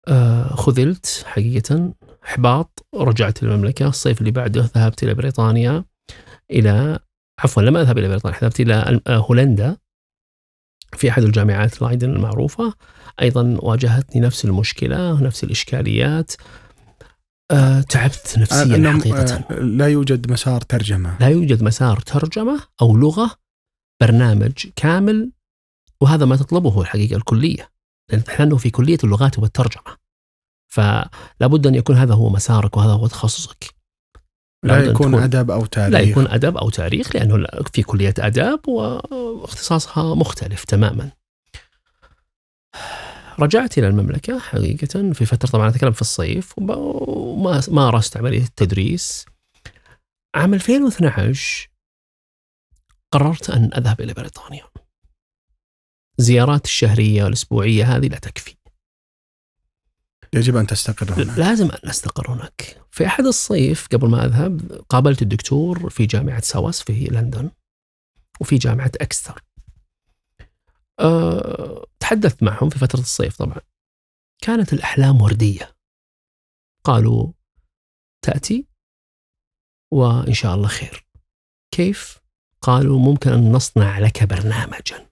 آه 0.07 0.55
خذلت 0.55 1.23
حقيقة 1.27 1.93
إحباط 2.25 2.85
رجعت 2.95 3.43
للمملكة. 3.43 3.87
الصيف 3.87 4.19
اللي 4.19 4.31
بعده 4.31 4.69
ذهبت 4.75 5.03
إلى 5.03 5.13
بريطانيا 5.13 5.85
إلى 6.51 6.99
عفوا 7.39 7.63
لم 7.63 7.77
أذهب 7.77 7.97
إلى 7.97 8.07
بريطانيا 8.07 8.39
ذهبت 8.39 8.59
إلى 8.59 9.01
هولندا 9.07 9.77
في 10.93 11.09
أحد 11.09 11.23
الجامعات 11.23 11.81
لايدن 11.81 12.09
المعروفة. 12.09 12.73
أيضا 13.21 13.57
واجهتني 13.59 14.21
نفس 14.21 14.45
المشكلة 14.45 15.21
نفس 15.21 15.43
الإشكاليات. 15.43 16.33
أه 17.51 17.81
تعبت 17.81 18.35
نفسيا 18.37 18.99
حقيقة. 18.99 19.35
آه 19.35 19.53
لا 19.53 19.87
يوجد 19.87 20.31
مسار 20.31 20.61
ترجمة. 20.61 21.17
لا 21.19 21.27
يوجد 21.27 21.63
مسار 21.63 21.99
ترجمة 21.99 22.63
أو 22.81 22.97
لغة 22.97 23.31
برنامج 24.01 24.53
كامل 24.75 25.31
وهذا 26.01 26.25
ما 26.25 26.35
تطلبه 26.35 26.81
الحقيقة 26.81 27.15
الكلية. 27.15 27.71
لأن 28.11 28.23
نحن 28.27 28.57
في 28.57 28.69
كلية 28.69 28.97
اللغات 29.03 29.39
والترجمة. 29.39 29.97
فلا 30.67 31.09
بد 31.41 31.67
أن 31.67 31.75
يكون 31.75 31.95
هذا 31.95 32.13
هو 32.13 32.29
مسارك 32.29 32.77
وهذا 32.77 32.91
هو 32.91 33.07
تخصصك. 33.07 33.75
لا 34.63 34.83
يكون 34.83 35.15
أدب 35.15 35.51
أو 35.51 35.65
تاريخ. 35.65 35.93
لا 35.93 35.99
يكون 35.99 36.27
أدب 36.27 36.57
أو 36.57 36.69
تاريخ 36.69 37.15
لأنه 37.15 37.47
في 37.73 37.83
كلية 37.83 38.13
أداب 38.19 38.67
واختصاصها 38.67 40.15
مختلف 40.15 40.63
تماما. 40.63 41.11
رجعت 43.39 43.77
إلى 43.77 43.87
المملكة 43.87 44.39
حقيقة 44.39 45.11
في 45.11 45.25
فترة 45.25 45.49
طبعا 45.49 45.69
أتكلم 45.69 45.91
في 45.91 46.01
الصيف 46.01 46.53
وما 46.57 47.61
مارست 47.67 48.17
عملية 48.17 48.43
التدريس. 48.43 49.25
عام 50.35 50.53
2012 50.53 51.69
قررت 53.11 53.49
أن 53.49 53.69
أذهب 53.77 54.01
إلى 54.01 54.13
بريطانيا. 54.13 54.65
زيارات 56.17 56.65
الشهرية 56.65 57.23
والأسبوعية 57.23 57.95
هذه 57.97 58.07
لا 58.07 58.19
تكفي. 58.19 58.55
يجب 60.33 60.55
أن 60.55 60.67
تستقر 60.67 61.13
هناك. 61.13 61.37
لازم 61.37 61.71
أن 61.71 61.89
أستقر 61.89 62.31
هناك. 62.31 62.81
في 62.91 63.05
أحد 63.05 63.25
الصيف 63.25 63.87
قبل 63.87 64.09
ما 64.09 64.25
أذهب 64.25 64.71
قابلت 64.89 65.21
الدكتور 65.21 65.89
في 65.89 66.05
جامعة 66.05 66.41
ساوس 66.41 66.81
في 66.81 67.05
لندن 67.05 67.51
وفي 68.41 68.57
جامعة 68.57 68.91
أكستر. 69.01 69.43
أه 70.99 71.85
تحدثت 71.99 72.43
معهم 72.43 72.69
في 72.69 72.79
فترة 72.79 72.99
الصيف 72.99 73.37
طبعا. 73.37 73.61
كانت 74.41 74.73
الأحلام 74.73 75.21
وردية. 75.21 75.75
قالوا 76.83 77.31
تأتي 78.25 78.67
وإن 79.93 80.33
شاء 80.33 80.55
الله 80.55 80.67
خير. 80.67 81.07
كيف؟ 81.71 82.19
قالوا 82.61 82.99
ممكن 82.99 83.31
أن 83.31 83.51
نصنع 83.51 83.99
لك 83.99 84.23
برنامجا. 84.23 85.09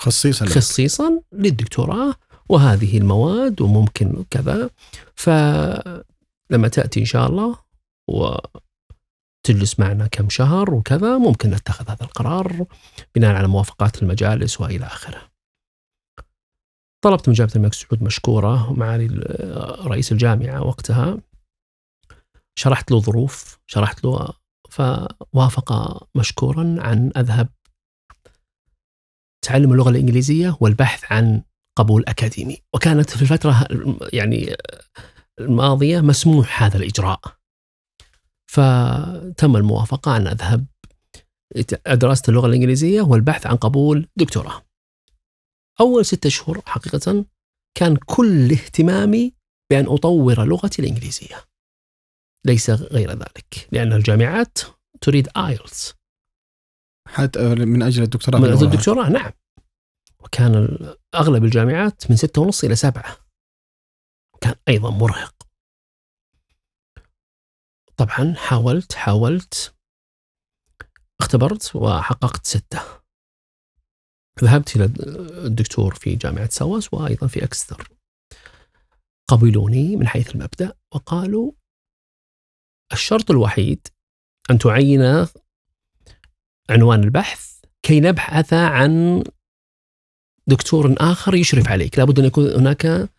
خصيصا 0.00 0.46
خصيصا 0.46 1.22
للدكتوراه 1.32 2.14
وهذه 2.48 2.98
المواد 2.98 3.60
وممكن 3.60 4.24
كذا. 4.30 4.70
فلما 5.16 6.68
تأتي 6.72 7.00
إن 7.00 7.04
شاء 7.04 7.28
الله 7.28 7.58
وتجلس 9.42 9.80
معنا 9.80 10.06
كم 10.06 10.28
شهر 10.28 10.74
وكذا 10.74 11.18
ممكن 11.18 11.50
نتخذ 11.50 11.90
هذا 11.90 12.02
القرار 12.02 12.66
بناء 13.14 13.34
على 13.34 13.48
موافقات 13.48 14.02
المجالس 14.02 14.60
وإلى 14.60 14.86
آخره. 14.86 15.32
طلبت 17.04 17.28
من 17.28 17.34
جامعة 17.34 17.52
الملك 17.56 17.74
سعود 17.74 18.02
مشكورة 18.02 18.72
معالي 18.72 19.06
رئيس 19.86 20.12
الجامعة 20.12 20.62
وقتها. 20.62 21.18
شرحت 22.58 22.90
له 22.90 23.00
ظروف 23.00 23.58
شرحت 23.66 24.04
له 24.04 24.32
فوافق 24.70 25.72
مشكورا 26.14 26.76
عن 26.78 27.12
أذهب 27.16 27.48
تعلم 29.44 29.72
اللغة 29.72 29.90
الإنجليزية 29.90 30.56
والبحث 30.60 31.12
عن 31.12 31.42
قبول 31.78 32.04
أكاديمي. 32.08 32.58
وكانت 32.74 33.10
في 33.10 33.22
الفترة 33.22 33.66
يعني 34.12 34.56
الماضية 35.40 36.00
مسموح 36.00 36.62
هذا 36.62 36.76
الإجراء. 36.76 37.41
فتم 38.52 39.56
الموافقة 39.56 40.16
أن 40.16 40.26
أذهب 40.26 40.66
دراسة 41.86 42.22
اللغة 42.28 42.46
الإنجليزية 42.46 43.02
والبحث 43.02 43.46
عن 43.46 43.56
قبول 43.56 44.08
دكتوراه. 44.16 44.62
أول 45.80 46.06
ستة 46.06 46.28
شهور 46.28 46.62
حقيقة 46.66 47.24
كان 47.78 47.96
كل 47.96 48.52
اهتمامي 48.52 49.34
بأن 49.70 49.86
أطور 49.86 50.44
لغتي 50.44 50.82
الإنجليزية. 50.82 51.44
ليس 52.46 52.70
غير 52.70 53.10
ذلك 53.10 53.68
لأن 53.72 53.92
الجامعات 53.92 54.58
تريد 55.00 55.28
IELTS. 55.36 55.94
حتى 57.08 57.54
من 57.54 57.82
أجل 57.82 58.02
الدكتوراه 58.02 58.38
من 58.38 58.52
أجل 58.52 58.66
الدكتوراه 58.66 59.08
نعم. 59.08 59.32
وكان 60.20 60.78
أغلب 61.14 61.44
الجامعات 61.44 62.10
من 62.10 62.16
ستة 62.16 62.42
ونص 62.42 62.64
إلى 62.64 62.76
سبعة. 62.76 63.16
كان 64.40 64.54
أيضا 64.68 64.90
مرهق. 64.90 65.31
طبعا 67.96 68.34
حاولت 68.34 68.92
حاولت 68.94 69.74
اختبرت 71.20 71.76
وحققت 71.76 72.46
ستة. 72.46 72.80
ذهبت 74.44 74.76
إلى 74.76 74.84
الدكتور 75.46 75.94
في 75.94 76.14
جامعة 76.14 76.48
SOAS 76.50 76.94
وأيضا 76.94 77.26
في 77.26 77.44
أكستر. 77.44 77.88
قبلوني 79.28 79.96
من 79.96 80.08
حيث 80.08 80.30
المبدأ 80.34 80.74
وقالوا 80.94 81.52
الشرط 82.92 83.30
الوحيد 83.30 83.88
أن 84.50 84.58
تعين 84.58 85.26
عنوان 86.70 87.04
البحث 87.04 87.64
كي 87.82 88.00
نبحث 88.00 88.52
عن 88.52 89.22
دكتور 90.46 90.94
آخر 90.98 91.34
يشرف 91.34 91.68
عليك. 91.68 91.98
لابد 91.98 92.18
أن 92.18 92.24
يكون 92.24 92.52
هناك 92.52 93.10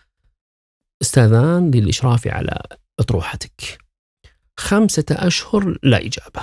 أستاذان 1.01 1.71
للإشراف 1.71 2.27
على 2.27 2.63
أطروحتك. 2.99 3.82
خمسة 4.59 5.05
أشهر 5.11 5.77
لا 5.83 5.97
إجابة. 5.97 6.41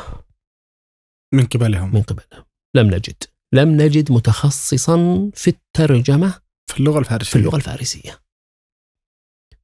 من 1.35 1.47
قبلهم. 1.47 1.95
من 1.95 2.03
قبلهم. 2.03 2.45
لم 2.77 2.87
نجد. 2.87 3.23
لم 3.55 3.83
نجد 3.83 4.13
متخصصا 4.13 5.31
في 5.35 5.51
الترجمة 5.51 6.41
في 6.71 6.81
اللغة 6.81 6.99
الفارسية. 6.99 7.31
في 7.31 7.39
اللغة 7.39 7.57
الفارسية. 7.57 8.21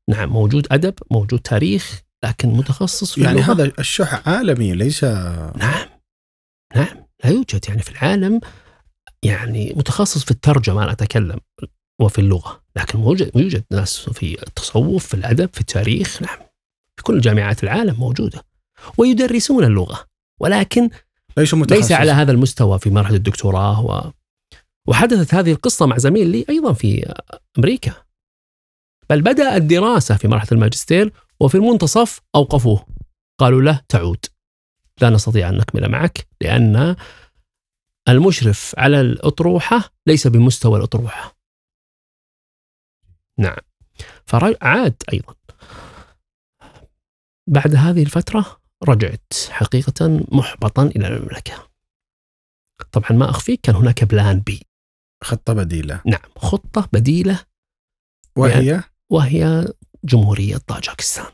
نعم 0.09 0.29
موجود 0.29 0.67
أدب 0.71 0.95
موجود 1.11 1.41
تاريخ 1.41 2.03
لكن 2.25 2.49
متخصص 2.49 3.15
في 3.15 3.21
يعني 3.21 3.41
اللغة 3.41 3.53
هذا 3.53 3.73
الشح 3.79 4.29
عالمي 4.29 4.75
ليس 4.75 5.05
نعم. 5.05 5.89
نعم 6.77 7.07
لا 7.25 7.31
يوجد. 7.31 7.69
يعني 7.69 7.83
في 7.83 7.91
العالم 7.91 8.41
يعني 9.23 9.73
متخصص 9.77 10.25
في 10.25 10.31
الترجمة 10.31 10.85
أنا 10.85 10.93
أتكلم 10.93 11.41
وفي 12.01 12.19
اللغة. 12.19 12.65
لكن 12.77 12.99
يوجد 13.37 13.65
ناس 13.73 13.99
في 14.11 14.43
التصوف 14.43 15.07
في 15.07 15.15
الأدب 15.15 15.51
في 15.55 15.61
التاريخ 15.61 16.23
نعم. 16.23 16.46
كل 17.07 17.21
جامعات 17.21 17.65
العالم 17.65 18.01
موجودة 18.01 18.45
ويدرسون 18.99 19.65
اللغة 19.65 20.07
ولكن 20.41 20.91
ليس. 21.39 21.55
ليس 21.55 21.93
على 21.93 22.11
هذا 22.11 22.33
المستوى 22.33 22.79
في 22.79 22.91
مرحلة 22.91 23.17
الدكتوراه 23.17 23.85
و... 23.85 24.13
وحدثت 24.89 25.35
هذه 25.35 25.53
القصة 25.53 25.87
مع 25.87 25.99
زميل 25.99 26.31
لي 26.31 26.45
أيضا 26.49 26.73
في 26.73 27.15
أمريكا. 27.59 27.95
بل 29.11 29.23
بدأ 29.23 29.57
الدراسة 29.57 30.17
في 30.17 30.29
مرحلة 30.29 30.49
الماجستير 30.53 31.13
وفي 31.41 31.55
المنتصف 31.55 32.21
أوقفوه. 32.35 32.87
قالوا 33.41 33.63
له 33.63 33.81
تعود. 33.89 34.27
لا 35.01 35.11
نستطيع 35.11 35.49
أن 35.49 35.57
نكمل 35.57 35.89
معك 35.89 36.27
لأن 36.41 36.97
المشرف 38.09 38.75
على 38.79 39.01
الأطروحة 39.01 39.93
ليس 40.07 40.27
بمستوى 40.27 40.79
الأطروحة. 40.79 41.37
نعم. 43.39 43.59
فعاد 44.27 45.03
أيضا. 45.13 45.35
بعد 47.49 47.75
هذه 47.75 48.03
الفترة 48.03 48.61
رجعت 48.85 49.33
حقيقة 49.51 50.27
محبطا 50.33 50.83
إلى 50.83 51.07
المملكة. 51.09 51.71
طبعا 52.93 53.13
ما 53.13 53.31
أخفيك 53.31 53.61
كان 53.61 53.75
هناك 53.75 54.05
بلان 54.05 54.41
بي. 54.41 54.63
خطة 55.25 55.53
بديلة. 55.53 56.03
نعم 56.07 56.31
خطة 56.37 56.89
بديلة. 56.93 57.45
وهي؟ 58.39 58.83
وهي 59.13 59.69
جمهورية 60.05 60.57
طاجكستان. 60.57 61.33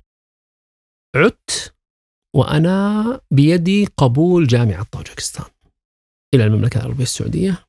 عدت 1.17 1.75
وأنا 2.35 3.21
بيدي 3.31 3.85
قبول 3.85 4.47
جامعة 4.47 4.83
طاجكستان. 4.83 5.47
إلى 6.35 6.45
المملكة 6.45 6.79
العربية 6.79 7.03
السعودية 7.03 7.67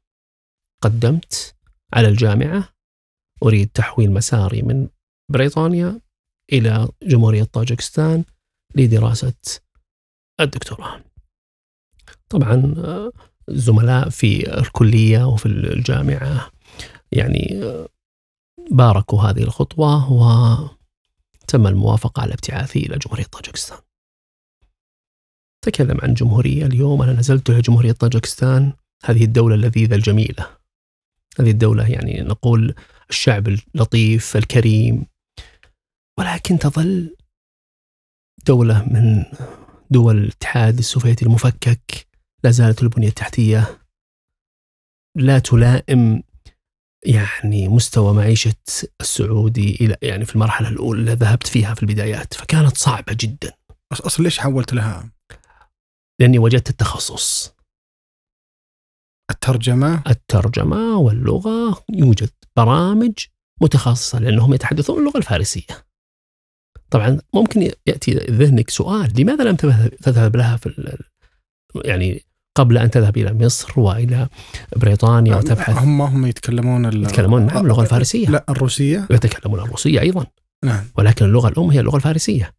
قدمت 0.83 1.55
على 1.93 2.07
الجامعة. 2.07 2.69
أريد 3.43 3.69
تحويل 3.69 4.11
مساري 4.11 4.61
من 4.61 4.89
بريطانيا 5.31 6.01
إلى 6.51 6.89
جمهورية 7.03 7.43
طاجكستان 7.43 8.23
لدراسة 8.75 9.33
الدكتوراه. 10.39 11.03
طبعا 12.29 12.75
آه، 12.77 13.11
الزملاء 13.49 14.09
في 14.09 14.57
الكلية 14.57 15.27
وفي 15.27 15.45
الجامعة 15.45 16.51
يعني 17.11 17.63
آه، 17.63 17.87
باركوا 18.71 19.21
هذه 19.21 19.43
الخطوة 19.43 20.11
وتم 20.11 21.67
الموافقة 21.67 22.21
على 22.21 22.33
ابتعاثي 22.33 22.79
إلى 22.79 22.97
جمهورية 22.97 23.23
طاجكستان. 23.23 23.77
تكلم 25.65 25.97
عن 26.01 26.13
جمهورية 26.13 26.65
اليوم. 26.65 27.01
أنا 27.01 27.13
نزلت 27.13 27.49
إلى 27.49 27.61
جمهورية 27.61 27.91
طاجكستان. 27.91 28.73
هذه 29.05 29.23
الدولة 29.23 29.55
اللذيذة 29.55 29.95
الجميلة. 29.95 30.47
هذه 31.39 31.51
الدولة 31.51 31.89
يعني 31.89 32.21
نقول 32.21 32.75
الشعب 33.09 33.47
اللطيف 33.47 34.37
الكريم 34.37 35.05
ولكن 36.19 36.59
تظل 36.59 37.15
دولة 38.45 38.83
من 38.83 39.25
دول 39.91 40.17
الاتحاد 40.17 40.77
السوفيتي 40.77 41.25
المفكك 41.25 42.07
لا 42.43 42.51
زالت 42.51 42.83
البنية 42.83 43.07
التحتية. 43.07 43.79
لا 45.17 45.39
تلائم 45.39 46.23
يعني 47.05 47.67
مستوى 47.67 48.13
معيشة 48.13 48.55
السعودي 49.01 49.75
إلى 49.75 49.97
يعني 50.01 50.25
في 50.25 50.35
المرحلة 50.35 50.69
الأولى 50.69 50.99
اللي 50.99 51.13
ذهبت 51.13 51.47
فيها 51.47 51.73
في 51.73 51.83
البدايات 51.83 52.33
فكانت 52.33 52.77
صعبة 52.77 53.17
جدا. 53.19 53.53
بس 53.91 54.01
أصلا 54.01 54.23
ليش 54.23 54.39
حولت 54.39 54.73
لها؟ 54.73 55.11
لأني 56.21 56.39
وجدت 56.39 56.69
التخصص. 56.69 57.55
الترجمة؟ 59.31 60.03
الترجمة 60.07 60.97
واللغة 60.97 61.85
يوجد 61.89 62.29
برامج 62.57 63.13
متخصصة 63.61 64.19
لأنهم 64.19 64.53
يتحدثون 64.53 64.99
اللغة 64.99 65.17
الفارسية. 65.17 65.92
طبعا 66.93 67.19
ممكن 67.33 67.71
يأتي 67.87 68.11
ذهنك 68.13 68.69
سؤال 68.69 69.13
لماذا 69.21 69.43
لم 69.43 69.55
تذهب- 69.55 70.35
لها 70.35 70.57
في 70.57 70.97
يعني 71.85 72.23
قبل 72.57 72.77
أن 72.77 72.89
تذهب 72.91 73.17
إلى 73.17 73.33
مصر 73.33 73.79
وإلى 73.79 74.27
بريطانيا 74.75 75.35
وتبحث؟ 75.35 75.77
هم 75.77 76.01
هم 76.01 76.25
يتكلمون 76.25 76.85
ال- 76.85 77.03
يتكلمون 77.03 77.45
نعم 77.45 77.57
اللغة 77.63 77.81
الفارسية. 77.81 78.27
لا 78.27 78.45
الروسية. 78.49 79.07
ويتكلمون 79.09 79.59
الروسية 79.59 79.99
أيضا. 80.01 80.25
نعم. 80.65 80.83
ولكن 80.97 81.25
اللغة 81.25 81.47
الأم 81.49 81.69
هي 81.69 81.79
اللغة 81.79 81.95
الفارسية. 81.95 82.53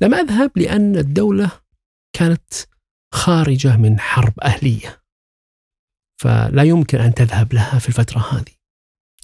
لم 0.00 0.14
أذهب 0.14 0.50
لأن 0.56 0.96
الدولة 0.96 1.50
كانت 2.12 2.52
خارجة 3.14 3.76
من 3.76 4.00
حرب 4.00 4.32
أهلية. 4.42 5.02
فلا 6.22 6.62
يمكن 6.62 6.98
أن 6.98 7.14
تذهب 7.14 7.52
لها 7.54 7.78
في 7.78 7.88
الفترة 7.88 8.18
هذه. 8.32 8.55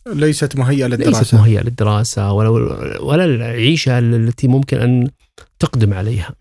ليست 0.06 0.56
مهيئة 0.56 0.86
ليست 0.86 1.02
للدراسة. 1.04 1.38
مهيئة 1.38 1.60
للدراسة 1.62 2.32
ولا, 2.32 2.48
ولا 3.00 3.24
العيشة 3.24 3.98
التي 3.98 4.48
ممكن 4.48 4.76
أن 4.80 5.10
تقدم 5.58 5.94
عليها. 5.94 6.34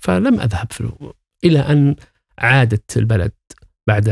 فلم 0.00 0.40
أذهب 0.40 0.72
في 0.72 0.90
إلى 1.44 1.58
أن 1.58 1.96
عادت 2.38 2.96
البلد 2.96 3.32
بعد 3.88 4.08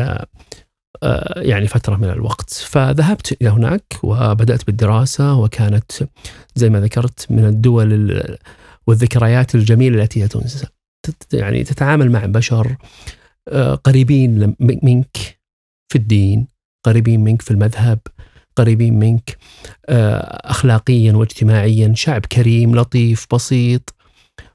آه، 1.02 1.40
يعني 1.40 1.66
فترة 1.66 1.96
من 1.96 2.10
الوقت. 2.10 2.52
فذهبت 2.52 3.36
إلى 3.42 3.50
هناك 3.50 3.82
وبدأت 4.02 4.66
بالدراسة 4.66 5.34
وكانت 5.38 5.92
زي 6.54 6.70
ما 6.70 6.80
ذكرت 6.80 7.26
من 7.30 7.44
الدول 7.44 7.92
ال- 7.92 8.38
والذكريات 8.86 9.54
الجميلة 9.54 10.02
التي 10.02 10.20
لا 10.20 10.26
تنسى 10.26 10.66
يعني 11.32 11.64
تتعامل 11.64 12.12
مع 12.12 12.26
بشر 12.26 12.76
آه، 13.48 13.74
قريبين 13.74 14.56
منك 14.60 15.16
في 15.92 15.98
الدين 15.98 16.46
قريبين 16.84 17.24
منك 17.24 17.42
في 17.42 17.50
المذهب. 17.50 17.98
قريبين 18.56 18.98
منك 18.98 19.36
آه، 19.88 20.50
اخلاقيا 20.50 21.12
واجتماعيا 21.12 21.92
شعب 21.96 22.26
كريم 22.26 22.76
لطيف 22.76 23.26
بسيط. 23.34 23.94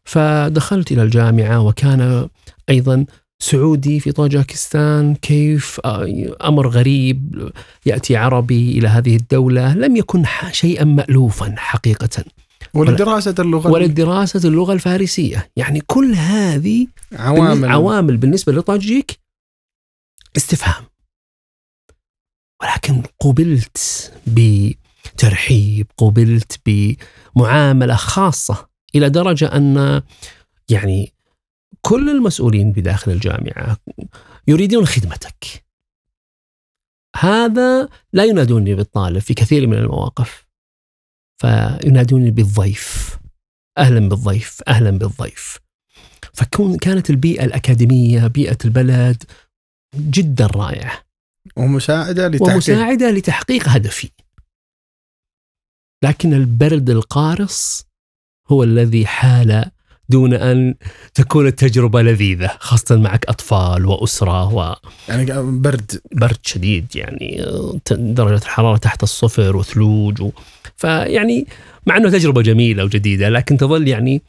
فدخلت 0.06 0.92
إلى 0.92 1.04
الجامعة 1.04 1.62
وكان 1.62 2.28
أيضا 2.70 3.06
سعودي 3.40 4.00
في 4.00 4.12
طاجكستان. 4.12 5.16
كيف؟ 5.16 5.80
آه، 5.86 6.36
أمر 6.44 6.68
غريب. 6.68 7.50
يأتي 7.86 8.16
عربي 8.16 8.78
إلى 8.78 8.88
هذه 8.88 9.16
الدولة. 9.16 9.74
لم 9.74 9.96
يكن 9.96 10.24
شيئا 10.52 10.84
مالوفا 10.84 11.56
حقيقه. 11.58 12.24
ولدراسة 12.74 13.36
اللغة 13.40 13.72
ولدراسة 13.72 14.48
اللغة 14.50 14.74
الفارسية. 14.74 15.50
يعني 15.56 15.82
كل 15.88 16.14
هذه 16.14 16.88
عوامل. 17.14 17.70
عوامل 17.70 18.18
بالنسبة 18.18 18.54
لطاجيك 18.54 19.20
استفهام. 20.38 20.84
ولكن 22.62 23.04
قبلت 23.20 24.12
بترحيب 24.28 25.88
قبلت 25.98 26.62
بمعاملة 26.66 27.96
خاصة 27.96 28.70
إلى 28.96 29.10
درجة 29.10 29.56
أن 29.56 30.02
يعني 30.70 31.14
كل 31.82 32.10
المسؤولين 32.10 32.72
بداخل 32.72 33.12
الجامعة 33.12 33.78
يريدون 34.48 34.86
خدمتك. 34.86 35.66
هذا 37.16 37.90
لا 38.14 38.24
ينادوني 38.26 38.76
بالطالب 38.76 39.20
في 39.20 39.34
كثير 39.34 39.68
من 39.68 39.78
المواقف 39.78 40.48
فينادوني 41.42 42.32
بالضيف. 42.32 43.18
أهلا 43.78 44.10
بالضيف 44.10 44.62
أهلا 44.68 44.92
بالضيف. 44.92 45.58
فكون 46.34 46.78
كانت 46.78 47.10
البيئة 47.10 47.46
الأكاديمية 47.46 48.28
بيئة 48.28 48.58
البلد 48.66 49.24
جدا 49.96 50.46
رائعة. 50.46 51.09
ومساعدة 51.56 52.28
لتحقيق 52.28 52.54
ومساعدة 52.54 53.12
لتحقيق 53.12 53.68
هدفي. 53.70 54.10
لكن 56.04 56.34
البرد 56.34 56.90
القارص 56.90 57.86
هو 58.52 58.64
الذي 58.64 59.06
حال 59.06 59.72
دون 60.10 60.34
أن 60.34 60.76
تكون 61.14 61.48
التجربة 61.48 62.02
لذيذة 62.02 62.52
خاصة 62.60 62.96
معك 62.98 63.26
أطفال 63.26 63.86
وأسرة 63.86 64.54
و 64.54 64.76
يعني 65.10 65.26
برد. 65.60 66.02
برد 66.12 66.38
شديد 66.44 66.96
يعني 66.96 67.46
درجة 67.92 68.36
الحرارة 68.44 68.78
تحت 68.78 69.04
الصفر 69.04 69.56
وثلوج 69.56 70.22
و... 70.22 70.32
فيعني 70.78 71.48
مع 71.86 71.98
أنه 71.98 72.10
تجربة 72.10 72.42
جميلة 72.42 72.84
وجديدة 72.84 73.30
لكن 73.30 73.58
تظل 73.58 73.88
يعني 73.88 74.22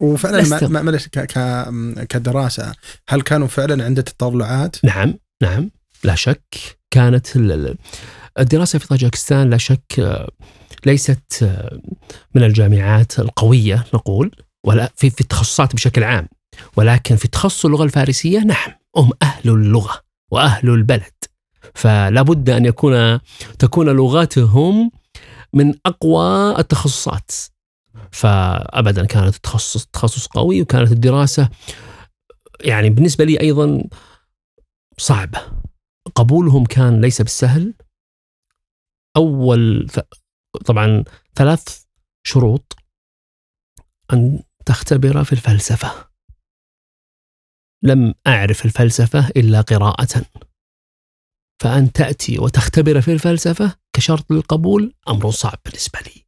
وفعلا 0.00 0.40
لست- 0.42 0.64
ما- 0.64 0.82
معلش 0.82 1.06
ك- 1.08 1.18
ك- 1.26 2.04
كدراسة 2.08 2.72
هل 3.08 3.22
كانوا 3.22 3.46
فعلا 3.46 3.84
عنده 3.84 4.02
تطلعات؟ 4.02 4.76
نعم 4.84 5.14
نعم. 5.42 5.70
لا 6.04 6.14
شك 6.14 6.54
كانت 6.90 7.36
ال- 7.36 7.52
ال- 7.52 7.76
الدراسة 8.38 8.78
في 8.78 8.86
طاجكستان 8.88 9.50
لا 9.50 9.56
شك 9.56 10.00
آه، 10.00 10.30
ليست 10.86 11.42
آه، 11.42 11.80
من 12.34 12.42
الجامعات 12.42 13.18
القوية 13.18 13.84
نقول 13.94 14.30
ولا 14.66 14.92
في 14.96 15.10
في 15.10 15.20
التخصصات 15.20 15.74
بشكل 15.74 16.04
عام 16.04 16.28
ولكن 16.76 17.16
في 17.16 17.28
تخصص 17.28 17.64
اللغة 17.64 17.84
الفارسية 17.84 18.38
نعم 18.38 18.72
هم 18.96 19.10
أهل 19.22 19.50
اللغة 19.50 20.00
وأهل 20.32 20.70
البلد. 20.70 21.12
فلا 21.74 22.22
بد 22.22 22.50
أن 22.50 22.64
يكون 22.64 23.20
تكون 23.58 23.88
لغتهم 23.88 24.90
من 25.52 25.74
أقوى 25.86 26.58
التخصصات. 26.58 27.30
فأبدا 28.12 29.04
كانت 29.06 29.34
التخصص 29.36 29.86
تخصص 29.86 30.26
قوي 30.26 30.62
وكانت 30.62 30.92
الدراسة 30.92 31.48
يعني 32.60 32.90
بالنسبة 32.90 33.24
لي 33.24 33.40
أيضا 33.40 33.82
صعبة. 34.98 35.40
قبولهم 36.14 36.64
كان 36.64 37.00
ليس 37.00 37.22
بالسهل. 37.22 37.74
أول 39.16 39.90
طبعا 40.66 41.04
ثلاث 41.34 41.84
شروط 42.26 42.76
أن 44.12 44.42
تختبر 44.66 45.24
في 45.24 45.32
الفلسفة. 45.32 46.08
لم 47.82 48.14
أعرف 48.26 48.64
الفلسفة 48.64 49.28
إلا 49.28 49.60
قراءة. 49.60 50.26
فأن 51.62 51.92
تأتي 51.92 52.38
وتختبر 52.38 53.00
في 53.00 53.12
الفلسفة 53.12 53.78
كشرط 53.92 54.32
للقبول 54.32 54.94
أمر 55.08 55.30
صعب 55.30 55.58
بالنسبة 55.64 56.00
لي. 56.00 56.26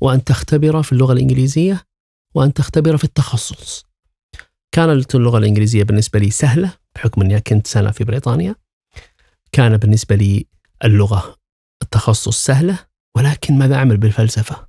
وأن 0.00 0.24
تختبر 0.24 0.82
في 0.82 0.92
اللغة 0.92 1.12
الإنجليزية 1.12 1.86
وأن 2.34 2.54
تختبر 2.54 2.96
في 2.96 3.04
التخصص. 3.04 3.84
كانت 4.72 5.14
اللغة 5.14 5.38
الإنجليزية 5.38 5.82
بالنسبة 5.82 6.18
لي 6.18 6.30
سهلة 6.30 6.78
بحكم 6.94 7.22
أني 7.22 7.40
كنت 7.40 7.66
سنة 7.66 7.90
في 7.90 8.04
بريطانيا. 8.04 8.54
كان 9.54 9.76
بالنسبة 9.76 10.16
لي 10.16 10.46
اللغة 10.84 11.36
التخصص 11.82 12.44
سهلة 12.44 12.78
ولكن 13.16 13.58
ماذا 13.58 13.74
أعمل 13.74 13.96
بالفلسفة؟ 13.96 14.66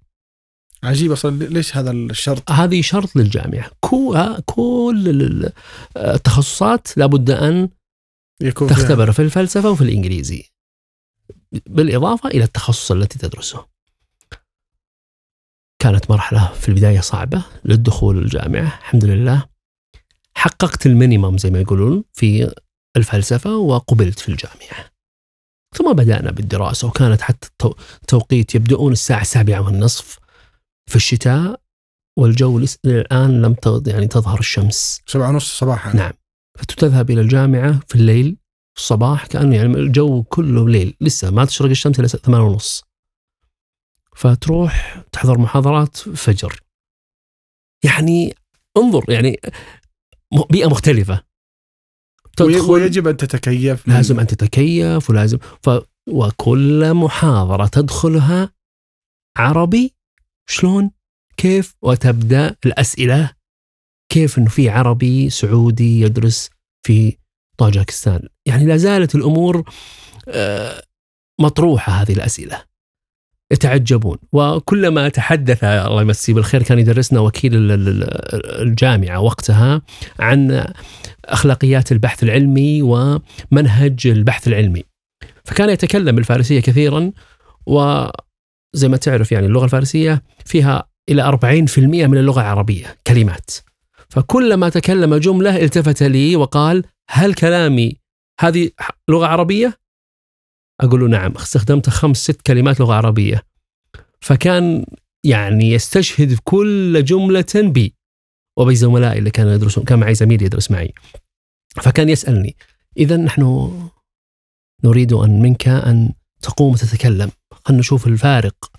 عجيب 0.83 1.11
أصلا 1.11 1.43
ليش 1.43 1.77
هذا 1.77 1.91
الشرط؟ 1.91 2.51
هذه 2.51 2.81
شرط 2.81 3.15
للجامعة. 3.15 3.71
كو- 3.79 4.35
كل 4.45 5.03
ال- 5.09 5.51
التخصصات 5.97 6.97
لابد 6.97 7.29
أن 7.29 7.69
يكون 8.41 8.67
تختبر 8.67 9.11
في 9.11 9.21
الفلسفة 9.21 9.69
وفي 9.69 9.81
الإنجليزي 9.81 10.43
بالإضافة 11.51 12.29
إلى 12.29 12.43
التخصص 12.43 12.91
التي 12.91 13.19
تدرسه. 13.19 13.65
كانت 15.79 16.11
مرحلة 16.11 16.53
في 16.53 16.69
البداية 16.69 16.99
صعبة 16.99 17.43
للدخول 17.65 18.17
الجامعة 18.17 18.61
الحمد 18.79 19.05
لله. 19.05 19.45
حققت 20.35 20.85
ال 20.85 20.92
minimum 20.92 21.37
زي 21.37 21.49
ما 21.49 21.59
يقولون 21.59 22.03
في 22.13 22.53
الفلسفة 22.97 23.55
وقبلت 23.57 24.19
في 24.19 24.29
الجامعة. 24.29 24.91
ثم 25.75 25.93
بدأنا 25.93 26.31
بالدراسة 26.31 26.87
وكانت 26.87 27.21
حتى 27.21 27.47
التو- 27.47 27.75
التوقيت 28.01 28.55
يبدؤون 28.55 28.91
الساعة 28.91 29.21
السابعة 29.21 29.61
والنصف 29.61 30.19
في 30.89 30.95
الشتاء 30.95 31.61
والجو 32.17 32.65
الآن 32.85 33.41
لم 33.41 33.55
يعني 33.87 34.07
تظهر 34.07 34.39
الشمس. 34.39 35.01
سبعة 35.07 35.29
ونص 35.29 35.57
صباحا. 35.59 35.95
نعم. 35.95 36.11
فتذهب 36.57 37.11
إلى 37.11 37.21
الجامعة 37.21 37.79
في 37.87 37.95
الليل 37.95 38.37
في 38.73 38.81
الصباح 38.81 39.25
كأنه 39.25 39.55
يعني 39.55 39.73
الجو 39.73 40.23
كله 40.23 40.69
ليل. 40.69 40.97
لسه 41.01 41.31
ما 41.31 41.45
تشرق 41.45 41.69
الشمس 41.69 41.99
إلى 41.99 42.07
ثمان 42.07 42.41
ونص. 42.41 42.83
فتروح 44.15 45.03
تحضر 45.11 45.37
محاضرات 45.37 45.97
فجر. 45.97 46.61
يعني 47.83 48.35
انظر 48.77 49.05
يعني 49.09 49.39
بيئة 50.49 50.67
مختلفة. 50.67 51.23
تدخل 52.35 52.71
ويجب 52.71 53.07
أن 53.07 53.17
تتكيف. 53.17 53.87
لازم 53.87 54.19
أن 54.19 54.27
تتكيف 54.27 55.09
ولازم 55.09 55.37
ف 55.37 55.69
وكل 56.09 56.93
محاضرة 56.93 57.67
تدخلها 57.67 58.53
عربي؟ 59.37 59.95
شلون؟ 60.49 60.91
كيف؟ 61.37 61.75
وتبدأ 61.81 62.55
الأسئلة 62.65 63.31
كيف 64.11 64.37
أنه 64.37 64.49
في 64.49 64.69
عربي 64.69 65.29
سعودي 65.29 66.01
يدرس 66.01 66.49
في 66.87 67.17
طاجكستان. 67.57 68.27
يعني 68.45 68.65
لا 68.65 68.77
زالت 68.77 69.15
الأمور 69.15 69.69
آه، 70.27 70.83
مطروحة 71.41 71.93
هذه 71.93 72.13
الأسئلة. 72.13 72.63
يتعجبون. 73.51 74.17
وكلما 74.31 75.09
تحدث 75.09 75.63
الله 75.63 76.01
يمسيه 76.01 76.33
بالخير 76.33 76.63
كان 76.63 76.79
يدرسنا 76.79 77.19
وكيل 77.19 77.51
الجامعة 78.61 79.19
وقتها 79.19 79.81
عن 80.19 80.65
أخلاقيات 81.25 81.91
البحث 81.91 82.23
العلمي 82.23 82.81
ومنهج 82.81 84.07
البحث 84.07 84.47
العلمي. 84.47 84.83
فكان 85.43 85.69
يتكلم 85.69 86.15
بالفارسية 86.15 86.59
كثيرا 86.59 87.11
وزي 87.65 88.87
ما 88.87 88.97
تعرف 88.97 89.31
يعني 89.31 89.45
اللغة 89.47 89.63
الفارسية 89.63 90.23
فيها 90.45 90.89
إلى 91.09 91.23
40% 91.23 91.77
من 91.77 92.17
اللغة 92.17 92.41
العربية 92.41 92.97
كلمات. 93.07 93.51
فكلما 94.09 94.69
تكلم 94.69 95.15
جملة 95.15 95.63
التفت 95.63 96.03
لي 96.03 96.35
وقال 96.35 96.83
هل 97.09 97.33
كلامي 97.33 97.97
هذه 98.39 98.69
لغة 99.09 99.25
عربية؟ 99.27 99.84
أقول 100.81 101.01
له 101.01 101.07
نعم 101.07 101.31
استخدمت 101.31 101.89
خمس 101.89 102.17
ست 102.17 102.41
كلمات 102.41 102.79
لغة 102.79 102.93
عربية. 102.93 103.43
فكان 104.21 104.85
يعني 105.23 105.71
يستشهد 105.71 106.39
كل 106.43 107.03
جملة 107.05 107.45
بي 107.55 107.95
وبي 108.57 108.75
زملائي 108.75 109.19
اللي 109.19 109.31
كانوا 109.31 109.53
يدرسون 109.53 109.83
كان 109.83 109.99
معي 109.99 110.15
زميل 110.15 110.41
يدرس 110.41 110.71
معي. 110.71 110.93
فكان 111.75 112.09
يسألني 112.09 112.55
إذا 112.97 113.17
نحن 113.17 113.71
نريد 114.83 115.13
أن 115.13 115.41
منك 115.41 115.67
أن 115.67 116.13
تقوم 116.41 116.73
وتتكلم 116.73 117.31
خلينا 117.65 117.79
نشوف 117.79 118.07
الفارق. 118.07 118.71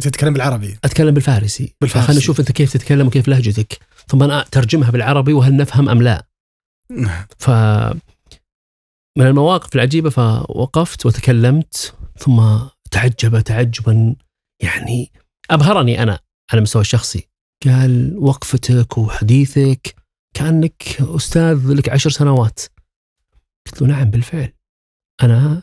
تتكلم 0.00 0.32
بالعربي. 0.32 0.78
أتكلم 0.84 1.14
بالفارسي, 1.14 1.74
بالفارسي. 1.80 2.06
خلينا 2.06 2.20
نشوف 2.20 2.40
أنت 2.40 2.52
كيف 2.52 2.72
تتكلم 2.72 3.06
وكيف 3.06 3.28
لهجتك 3.28 3.78
ثم 4.08 4.22
أنا 4.22 4.40
أترجمها 4.40 4.90
بالعربي 4.90 5.32
وهل 5.32 5.56
نفهم 5.56 5.88
أم 5.88 6.02
لا. 6.02 6.26
نعم. 6.90 7.24
ف 7.38 7.50
من 9.18 9.26
المواقف 9.26 9.74
العجيبة 9.74 10.10
فوقفت 10.10 11.06
وتكلمت 11.06 11.96
ثم 12.18 12.58
تعجب 12.90 13.40
تعجبا. 13.40 14.16
يعني 14.62 15.12
أبهرني 15.50 16.02
أنا 16.02 16.18
على 16.52 16.58
المستوى 16.58 16.82
الشخصي. 16.82 17.28
قال 17.64 18.16
وقفتك 18.18 18.98
وحديثك 18.98 19.94
كأنك 20.36 20.82
أستاذ 21.00 21.72
لك 21.72 21.88
عشر 21.88 22.10
سنوات. 22.10 22.60
قلت 23.66 23.82
له 23.82 23.88
نعم 23.88 24.10
بالفعل. 24.10 24.52
أنا 25.22 25.62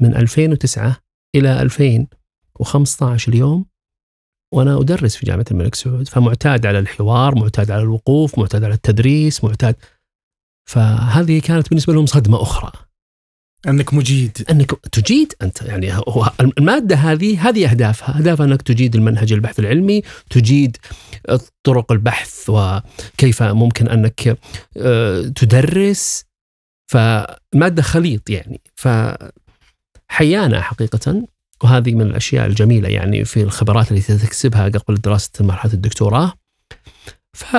من 0.00 0.16
2009 0.16 0.96
إلى 1.36 1.62
2015 1.62 3.32
اليوم 3.32 3.66
وأنا 4.54 4.80
أدرس 4.80 5.16
في 5.16 5.26
جامعة 5.26 5.44
الملك 5.50 5.74
سعود. 5.74 6.08
فمعتاد 6.08 6.66
على 6.66 6.78
الحوار 6.78 7.34
معتاد 7.34 7.70
على 7.70 7.82
الوقوف 7.82 8.38
معتاد 8.38 8.64
على 8.64 8.74
التدريس 8.74 9.44
معتاد 9.44 9.76
فهذه 10.68 11.40
كانت 11.40 11.68
بالنسبة 11.68 11.92
لهم 11.92 12.06
صدمة 12.06 12.42
أخرى. 12.42 12.72
أنك 13.68 13.94
مجيد. 13.94 14.46
أنك 14.50 14.70
تجيد 14.70 15.32
أنت 15.42 15.62
يعني 15.62 15.92
هو 15.94 16.32
المادة 16.40 16.96
هذه 16.96 17.48
هذه 17.48 17.70
أهدافها، 17.70 18.18
أهدافها 18.18 18.46
أنك 18.46 18.62
تجيد 18.62 18.96
المنهج 18.96 19.32
البحث 19.32 19.58
العلمي، 19.58 20.02
تجيد 20.30 20.76
طرق 21.62 21.92
البحث 21.92 22.50
وكيف 22.50 23.42
ممكن 23.42 23.88
أنك 23.88 24.38
آه، 24.76 25.22
تدرس. 25.22 26.24
فمادة 26.86 27.82
خليط 27.82 28.30
يعني. 28.30 28.60
ف 28.76 28.88
حيانا 30.08 30.60
حقيقة 30.60 31.28
وهذه 31.62 31.94
من 31.94 32.02
الأشياء 32.02 32.46
الجميلة 32.46 32.88
يعني 32.88 33.24
في 33.24 33.42
الخبرات 33.42 33.92
التي 33.92 34.18
تكسبها 34.18 34.68
قبل 34.68 34.94
دراسه 34.94 35.30
مرحلة 35.40 35.72
الدكتوراه. 35.72 36.32
ف 37.38 37.54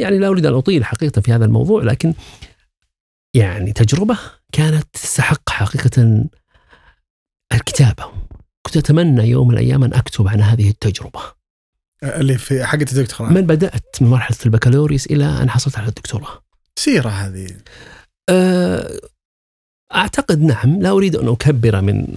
يعني 0.00 0.18
لا 0.18 0.28
أريد 0.28 0.46
أن 0.46 0.54
أطيل 0.54 0.84
حقيقة 0.84 1.20
في 1.20 1.32
هذا 1.32 1.44
الموضوع 1.44 1.82
لكن 1.82 2.14
يعني 3.34 3.72
تجربة 3.72 4.18
كانت 4.52 4.84
تستحق 4.92 5.50
حقيقة 5.50 6.24
الكتابة. 7.52 8.04
كنت 8.62 8.76
أتمنى 8.76 9.28
يوم 9.28 9.48
من 9.48 9.54
الأيام 9.54 9.84
أن 9.84 9.94
أكتب 9.94 10.28
عن 10.28 10.40
هذه 10.40 10.70
التجربة. 10.70 11.20
اللي 12.02 12.38
في 12.38 12.64
حقة 12.64 12.86
الدكتوراه. 12.92 13.30
من 13.30 13.40
بدأت 13.40 13.96
من 14.00 14.08
مرحلة 14.08 14.38
البكالوريوس 14.46 15.06
إلى 15.06 15.24
أن 15.24 15.50
حصلت 15.50 15.78
على 15.78 15.88
الدكتوراه. 15.88 16.42
سيرة 16.78 17.08
هذه. 17.08 17.56
أه، 18.28 19.00
أعتقد 19.94 20.40
نعم 20.40 20.82
لا 20.82 20.90
أريد 20.90 21.16
أن 21.16 21.28
أكبر 21.28 21.80
من 21.80 22.16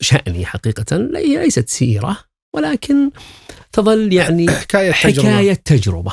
شأني 0.00 0.46
حقيقة 0.46 0.96
هي 1.16 1.44
ليست 1.44 1.68
سيرة. 1.68 2.33
ولكن 2.54 3.10
تظل 3.72 4.12
يعني 4.12 4.50
حكاية 4.62 4.92
تجربه 4.92 5.28
حكاية 5.28 5.54
تجربه 5.54 6.12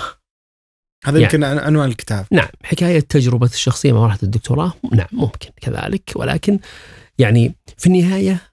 هذا 1.06 1.20
يعني 1.20 1.34
يمكن 1.34 1.44
عنوان 1.44 1.90
الكتاب 1.90 2.26
نعم 2.32 2.50
حكاية 2.64 3.00
تجربه 3.00 3.46
الشخصية 3.46 3.94
مع 3.94 4.00
مرحلة 4.00 4.20
الدكتوراه 4.24 4.74
نعم 4.92 5.08
ممكن 5.12 5.50
كذلك 5.62 6.12
ولكن 6.16 6.60
يعني 7.18 7.56
في 7.78 7.88
النهاية 7.88 8.52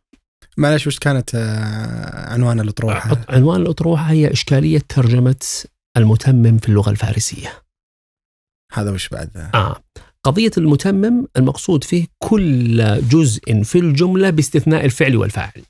معلش 0.58 0.86
وش 0.86 0.98
كانت 0.98 1.34
آه، 1.34 2.32
عنوان 2.32 2.60
الأطروحة؟ 2.60 3.24
عنوان 3.28 3.60
الأطروحة 3.60 4.04
هي 4.04 4.32
إشكالية 4.32 4.78
ترجمة 4.88 5.44
المتمم 5.96 6.58
في 6.58 6.68
اللغة 6.68 6.90
الفارسية. 6.90 7.52
هذا 8.72 8.90
وش 8.90 9.08
بعد؟ 9.08 9.50
آه 9.54 9.82
قضية 10.24 10.50
المتمم 10.58 11.26
المقصود 11.36 11.84
فيه 11.84 12.06
كل 12.18 13.08
جزء 13.08 13.62
في 13.62 13.78
الجملة 13.78 14.30
باستثناء 14.30 14.84
الفعل 14.84 15.16
والفاعل. 15.16 15.62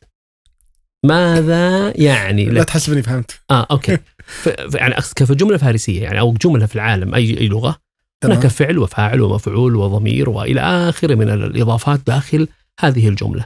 ماذا 1.06 1.92
يعني 2.00 2.44
لا 2.44 2.62
تحسبني 2.62 3.02
فهمت 3.02 3.40
آه 3.50 3.66
أوكي 3.70 3.98
يعني 4.74 4.98
أقصد 4.98 5.36
جملة 5.36 5.56
فارسية 5.56 6.02
يعني 6.02 6.20
أو 6.20 6.32
جملة 6.32 6.66
في 6.66 6.74
العالم 6.74 7.14
اي 7.14 7.38
أي 7.40 7.48
لغة 7.48 7.78
هناك 8.24 8.46
فعل 8.46 8.78
وفاعل 8.78 9.20
ومفعول 9.20 9.76
وضمير 9.76 10.30
وإلى 10.30 10.60
اخره 10.60 11.14
من 11.14 11.28
الإضافات 11.28 12.00
داخل 12.06 12.48
هذه 12.80 13.08
الجملة. 13.08 13.44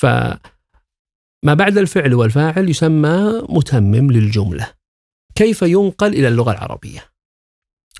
ف 0.00 0.06
ما 1.44 1.54
بعد 1.54 1.78
الفعل 1.78 2.14
والفاعل 2.14 2.68
يسمى 2.68 3.42
متمم 3.48 4.10
للجملة. 4.10 4.72
كيف 5.34 5.62
ينقل 5.62 6.14
إلى 6.14 6.28
اللغة 6.28 6.52
العربية؟ 6.52 7.04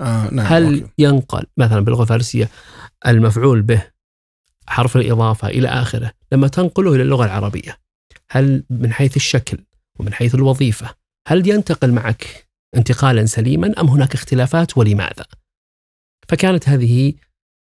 آه 0.01 0.35
نعم 0.35 0.47
هل 0.47 0.65
أوكي. 0.65 0.93
ينقل 0.99 1.47
مثلا 1.57 1.81
باللغة 1.81 2.03
الفارسية 2.03 2.49
المفعول 3.07 3.63
به 3.63 3.83
حرف 4.67 4.97
الإضافة 4.97 5.49
إلى 5.49 5.69
آخره 5.69 6.13
لما 6.33 6.49
تنقله 6.49 6.95
إلى 6.95 7.03
اللغة 7.03 7.25
العربية 7.25 7.77
هل 8.31 8.65
من 8.71 8.93
حيث 8.93 9.17
الشكل 9.17 9.59
ومن 9.99 10.13
حيث 10.13 10.35
الوظيفة 10.35 10.95
هل 11.29 11.49
ينتقل 11.49 11.93
معك 11.93 12.49
انتقالا 12.77 13.27
سليما 13.27 13.81
أم 13.81 13.87
هناك 13.87 14.15
اختلافات 14.15 14.79
ولماذا؟ 14.79 15.25
فكانت 16.29 16.69
هذه 16.69 17.15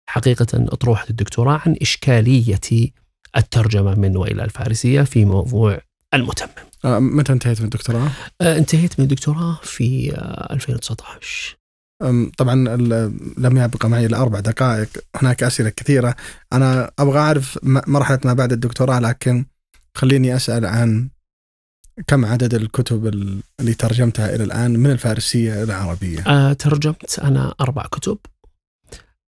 حقيقة 0.09 0.47
أطروحة 0.55 1.07
الدكتوراه 1.11 1.61
عن 1.67 1.77
إشكالية 1.83 2.91
الترجمة 3.37 3.95
من 3.95 4.17
وإلى 4.17 4.45
الفارسية 4.45 5.03
في 5.03 5.25
موضوع 5.25 5.81
المتمم. 6.15 6.49
آه 6.85 6.99
متى 6.99 7.33
انتهيت 7.33 7.61
من 7.61 7.65
الدكتوراه؟ 7.65 8.11
آه 8.41 8.59
انتهيت 8.59 9.01
من 9.01 9.05
الدكتوراه 9.05 9.61
في 9.63 10.13
آه 10.15 10.53
2019. 10.55 11.57
طبعا 12.39 12.55
لم 13.39 13.57
يبقى 13.57 13.89
معي 13.89 14.07
إلا 14.07 14.23
أربع 14.23 14.41
دقائق 14.41 14.89
هناك 15.17 15.43
أسئلة 15.43 15.71
كثيرة 15.71 16.17
أنا 16.53 16.91
أبغى 16.99 17.19
أعرف 17.19 17.59
مرحلة 17.63 18.21
ما 18.25 18.33
بعد 18.33 18.53
الدكتوراه 18.53 19.01
لكن 19.01 19.45
خليني 19.95 20.37
أسأل 20.37 20.67
عن 20.67 21.11
كم 22.07 22.25
عدد 22.25 22.55
الكتب 22.55 23.07
اللي 23.61 23.75
ترجمتها 23.75 24.35
إلى 24.35 24.45
الآن 24.45 24.71
من 24.71 24.91
الفارسية 24.91 25.53
إلى 25.53 25.63
العربية؟ 25.63 26.21
أه 26.27 26.53
ترجمت 26.53 27.19
أنا 27.19 27.55
أربع 27.61 27.83
كتب. 27.83 28.19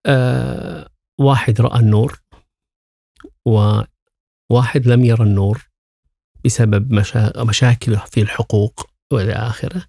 أه 0.06 0.88
واحد 1.20 1.60
رأى 1.60 1.80
النور 1.80 2.20
وواحد 3.46 4.86
لم 4.86 5.04
يرى 5.04 5.24
النور 5.24 5.68
بسبب 6.44 6.92
مشا... 6.92 7.32
مشاكل 7.44 7.98
في 7.98 8.22
الحقوق 8.22 8.90
وإلى 9.12 9.32
آخره. 9.32 9.84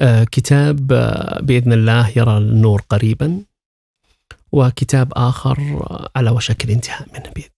أه 0.00 0.24
كتاب 0.24 0.92
آه، 0.92 1.40
بإذن 1.40 1.72
الله 1.72 2.12
يرى 2.16 2.38
النور 2.38 2.82
قريبا 2.88 3.44
وكتاب 4.52 5.12
آخر 5.16 5.58
على 6.16 6.30
وشك 6.30 6.64
الانتهاء 6.64 7.08
منه 7.14 7.30
بإذن 7.36 7.55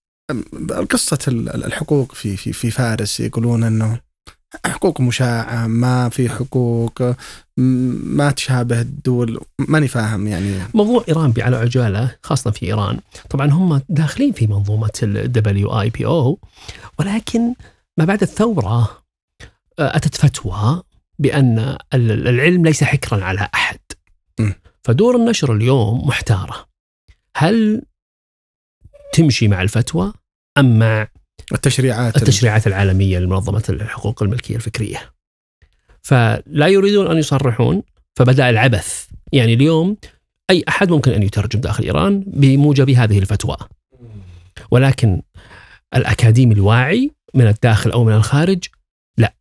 قصة 0.90 1.18
الحقوق 1.28 2.12
في 2.14 2.36
في 2.36 2.52
في 2.52 2.70
فارس 2.70 3.20
يقولون 3.20 3.62
إنه 3.64 4.00
حقوق 4.66 5.00
مشاعة 5.00 5.66
ما 5.66 6.08
في 6.08 6.28
حقوق 6.28 7.02
ما 7.56 8.30
تشابه 8.30 8.80
الدول 8.80 9.40
ماني 9.58 9.88
فاهم 9.88 10.26
يعني. 10.26 10.58
موضوع 10.74 11.04
إيران 11.08 11.30
على 11.42 11.56
عجالة 11.56 12.16
خاصة 12.22 12.50
في 12.50 12.66
إيران. 12.66 13.00
طبعا 13.30 13.46
هم 13.50 13.82
داخلين 13.88 14.32
في 14.32 14.46
اي 15.80 15.90
بي 15.90 16.06
أو 16.06 16.38
ولكن 16.98 17.54
ما 17.98 18.04
بعد 18.04 18.22
الثورة 18.22 19.02
آه، 19.78 19.96
أتت 19.96 20.14
فتوى 20.14 20.82
بأن 21.18 21.58
ال- 21.94 22.28
العلم 22.28 22.64
ليس 22.66 22.84
حكرا 22.84 23.24
على 23.24 23.48
أحد. 23.54 23.78
م. 24.40 24.50
فدور 24.84 25.16
النشر 25.16 25.52
اليوم 25.52 26.06
محتارة. 26.08 26.66
هل 27.36 27.82
تمشي 29.12 29.48
مع 29.48 29.62
الفتوى 29.62 30.12
ام 30.58 30.78
مع 30.78 31.08
التشريعات 31.52 32.16
التشريعات 32.16 32.66
العالمية 32.66 33.18
لمنظمة 33.18 33.64
الحقوق 33.68 34.22
الملكية 34.22 34.56
الفكرية. 34.56 35.14
فلا 36.02 36.66
يريدون 36.66 37.10
أن 37.10 37.18
يصرحون 37.18 37.82
فبدأ 38.16 38.50
العبث، 38.50 39.06
يعني 39.32 39.54
اليوم 39.54 39.96
أي 40.50 40.64
أحد 40.68 40.90
ممكن 40.90 41.12
أن 41.12 41.22
يترجم 41.22 41.60
داخل 41.60 41.84
إيران 41.84 42.24
بموجب 42.26 42.90
هذه 42.90 43.18
الفتوى. 43.18 43.56
ولكن 44.70 45.22
الأكاديمي 45.94 46.54
الواعي 46.54 47.10
من 47.34 47.46
الداخل 47.46 47.90
أو 47.90 48.04
من 48.04 48.12
الخارج 48.12 48.64
لا 49.18 49.34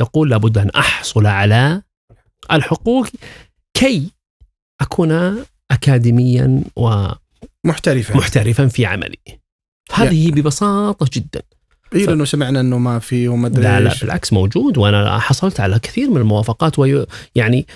يقول 0.00 0.30
لابد 0.30 0.58
أن 0.58 0.70
أحصل 0.70 1.26
على 1.26 1.82
الحقوق 2.52 3.06
كي 3.74 4.10
أكون 4.80 5.44
اكاديميا 5.70 6.62
محترفة 7.64 8.14
ومحترفا 8.14 8.66
في 8.66 8.86
عملي. 8.86 9.18
هذه 9.92 10.30
ببساطة 10.30 11.06
جدا. 11.12 11.42
اي 11.94 12.06
لأنه 12.06 12.24
سمعنا 12.24 12.60
إنه 12.60 12.78
ما 12.78 12.98
في 12.98 13.28
وما 13.28 13.46
أدري 13.46 13.62
لا 13.62 13.80
لا. 13.80 13.94
بالعكس 14.00 14.32
موجود 14.32 14.78
وأنا 14.78 15.18
حصلت 15.18 15.60
على 15.60 15.78
كثير 15.78 16.10
من 16.10 16.16
الموافقات 16.16 16.78
وي 16.78 17.06
يعني 17.34 17.66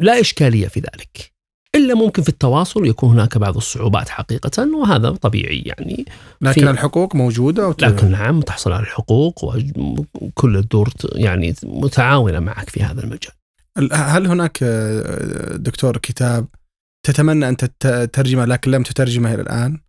لا 0.00 0.20
إشكالية 0.20 0.68
في 0.68 0.80
ذلك 0.80 1.34
إلا 1.74 1.94
ممكن 1.94 2.22
في 2.22 2.28
التواصل 2.28 2.86
يكون 2.86 3.10
هناك 3.10 3.38
بعض 3.38 3.56
الصعوبات 3.56 4.08
حقيقة 4.08 4.76
وهذا 4.76 5.10
طبيعي 5.10 5.62
يعني 5.66 6.04
لكن 6.40 6.68
الحقوق 6.68 7.16
موجودة 7.16 7.68
وت... 7.68 7.82
لكن 7.82 8.10
نعم 8.10 8.40
تحصل 8.40 8.72
على 8.72 8.82
الحقوق 8.82 9.44
وكل 9.44 10.56
الدور 10.56 10.90
يعني 11.14 11.54
متعاونة 11.62 12.38
معك 12.38 12.70
في 12.70 12.82
هذا 12.82 13.04
المجال 13.04 13.34
هل 13.92 14.26
هناك 14.26 14.64
دكتور 15.54 15.96
كتاب 15.96 16.46
تتمنى 17.04 17.48
أن 17.48 17.56
تت- 17.56 17.86
تترجمه 17.86 18.44
لكن 18.44 18.70
لم 18.70 18.82
تترجمه 18.82 19.34
إلى 19.34 19.42
الآن؟ 19.42 19.80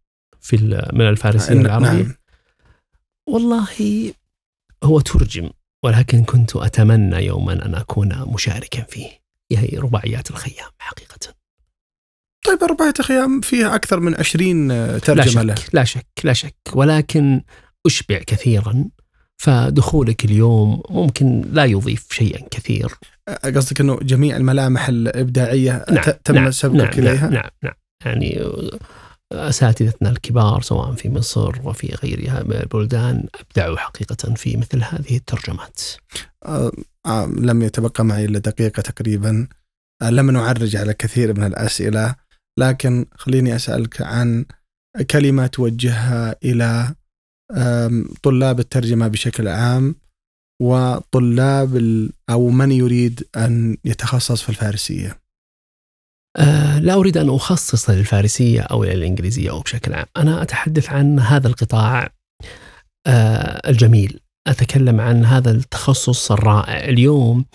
في 0.42 0.58
من 0.94 1.02
الفارسيه 1.10 1.54
نعم. 1.54 1.66
العربية. 1.66 2.20
والله 3.30 3.68
هو 4.84 5.00
ترجم 5.00 5.50
ولكن 5.84 6.24
كنت 6.24 6.56
أتمنى 6.56 7.26
يوما 7.26 7.66
أن 7.66 7.76
أكون 7.76 8.34
مشاركا 8.34 8.84
فيه. 8.84 9.10
هي 9.52 9.78
رباعيات 9.78 10.32
الخيام 10.32 10.70
حقيقة. 10.80 11.36
طيب 12.46 12.64
أربعة 12.64 12.94
خيام 13.02 13.42
فيها 13.42 13.76
أكثر 13.76 14.00
من 14.00 14.16
20 14.16 14.68
لا 14.68 15.00
ترجمة 15.00 15.42
له. 15.44 15.56
شك 15.56 15.76
لا 15.76 15.84
شك 15.84 16.08
لا 16.24 16.34
شك. 16.34 16.56
ولكن 16.74 17.42
أشبع 17.86 18.18
كثيرا 18.18 18.86
فدخولك 19.38 20.26
اليوم 20.26 20.82
ممكن 20.90 21.42
لا 21.52 21.66
يضيف 21.66 22.08
شيئا 22.12 22.48
كثير. 22.52 22.94
قصدك 23.56 23.82
أنه 23.82 24.00
جميع 24.02 24.38
الملامح 24.38 24.88
الإبداعية 24.90 25.86
نعم 25.92 26.04
تم 26.24 26.36
نعم 26.36 26.52
سبقك 26.52 27.00
نعم؟ 27.00 27.16
نعم, 27.16 27.32
نعم 27.34 27.50
نعم. 27.64 27.74
يعني 28.06 28.42
أساتذتنا 29.32 30.10
الكبار 30.10 30.62
سواء 30.62 30.94
في 30.94 31.10
مصر 31.10 31.56
وفي 31.64 31.88
غيرها 32.04 32.44
من 32.44 32.54
البلدان 32.56 33.28
أبدعوا 33.42 33.78
حقيقة 33.78 34.34
في 34.36 34.58
مثل 34.58 34.84
هذه 34.84 35.16
الترجمات. 35.18 35.82
آه 36.46 36.72
آه 37.06 37.26
لم 37.26 37.62
يتبقى 37.62 38.06
معي 38.06 38.26
إلا 38.26 38.40
دقيقة 38.40 38.82
تقريبا. 38.82 39.48
آه 40.02 40.10
لم 40.10 40.32
نعرج 40.32 40.76
على 40.76 40.94
كثير 40.94 41.40
من 41.40 41.44
الأسئلة 41.44 42.16
لكن 42.60 43.06
خليني 43.16 43.56
أسألك 43.56 44.02
عن 44.02 44.46
كلمة 45.12 45.48
توجهها 45.48 46.36
إلى 46.44 46.64
آم، 46.64 46.96
طلاب 48.24 48.60
الترجمة 48.60 49.08
بشكل 49.08 49.48
عام 49.48 49.96
وطلاب 50.62 52.10
أو 52.30 52.50
من 52.50 52.72
يريد 52.72 53.24
أن 53.38 53.78
يتخصص 53.86 54.42
في 54.42 54.50
الفارسية. 54.50 55.20
آه 56.38 56.80
لا 56.80 56.94
أريد 56.94 57.18
أن 57.18 57.30
أخصص 57.30 57.90
للفارسية 57.90 58.62
أو 58.62 58.84
للإنجليزية 58.84 59.50
أو 59.50 59.60
بشكل 59.60 59.94
عام. 59.94 60.06
أنا 60.18 60.42
أتحدث 60.42 60.90
عن 60.90 61.20
هذا 61.20 61.48
القطاع 61.48 62.10
آه 63.08 63.70
الجميل. 63.70 64.20
أتكلم 64.48 65.02
عن 65.02 65.26
هذا 65.26 65.52
التخصص 65.52 66.32
الرائع. 66.32 66.84
اليوم 66.84 67.46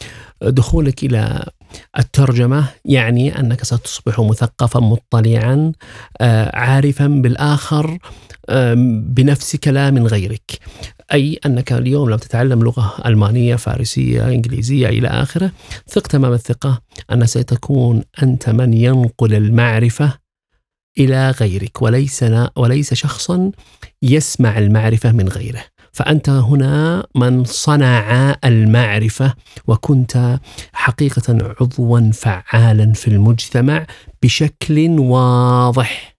دخولك 0.42 1.04
إلى 1.04 1.50
الترجمة 1.98 2.68
يعني 2.84 3.40
أنك 3.40 3.64
ستصبح 3.64 4.20
مثقفا 4.20 4.80
مطلعا 4.80 5.72
آه 6.20 6.56
عارفا 6.56 7.06
بالآخر 7.06 7.98
بنفسك 8.86 9.68
لا 9.68 9.90
من 9.90 10.06
غيرك. 10.06 10.58
أي 11.12 11.40
أنك 11.46 11.72
اليوم 11.72 12.10
لو 12.10 12.16
تتعلم 12.16 12.62
لغة 12.62 12.94
ألمانية 13.06 13.56
فارسية 13.56 14.28
إنجليزية 14.28 14.88
إلى 14.88 15.08
آخره 15.08 15.52
ثق 15.88 16.06
تمام 16.06 16.32
الثقة 16.32 16.82
أن 17.12 17.26
ستكون 17.26 18.02
أنت 18.22 18.48
من 18.48 18.74
ينقل 18.74 19.34
المعرفة 19.34 20.12
إلى 20.98 21.30
غيرك 21.30 21.82
وليس 21.82 22.24
وليس 22.56 22.94
شخصا 22.94 23.50
يسمع 24.02 24.58
المعرفة 24.58 25.12
من 25.12 25.28
غيره. 25.28 25.64
فأنت 25.92 26.28
هنا 26.28 27.06
من 27.14 27.44
صنع 27.44 28.36
المعرفة 28.44 29.34
وكنت 29.66 30.38
حقيقة 30.72 31.54
عضوا 31.60 32.10
فعالا 32.12 32.92
في 32.92 33.08
المجتمع 33.08 33.86
بشكل 34.22 34.88
واضح 34.88 36.16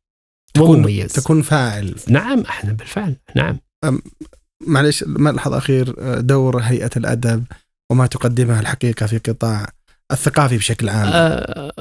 تكون 0.54 0.80
ومميز. 0.80 1.14
تكون 1.14 1.42
فاعل. 1.42 1.96
نعم 2.08 2.40
أحنا 2.40 2.74
بالفعل 2.74 3.16
نعم. 3.36 3.58
معلش 4.68 5.04
ملحظ 5.08 5.54
أخير 5.54 5.96
دور 6.20 6.62
هيئة 6.62 6.90
الأدب 6.98 7.44
وما 7.92 8.08
تقدمه 8.08 8.60
الحقيقة 8.60 9.06
في 9.06 9.18
قطاع 9.18 9.70
الثقافي 10.12 10.58
بشكل 10.58 10.90
عام. 10.90 11.10
آه 11.14 11.72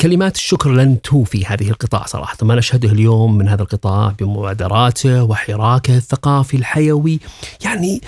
كلمات 0.00 0.36
الشكر 0.36 0.70
لن 0.70 1.00
توفي 1.02 1.46
هذه 1.46 1.70
القطاع 1.70 2.06
صراحة. 2.06 2.36
ما 2.42 2.54
نشهده 2.54 2.88
اليوم 2.92 3.38
من 3.38 3.48
هذا 3.48 3.62
القطاع 3.62 4.14
بمبادراته 4.18 5.22
وحراكه 5.22 5.96
الثقافي 5.96 6.56
الحيوي 6.56 7.20
يعني 7.64 8.00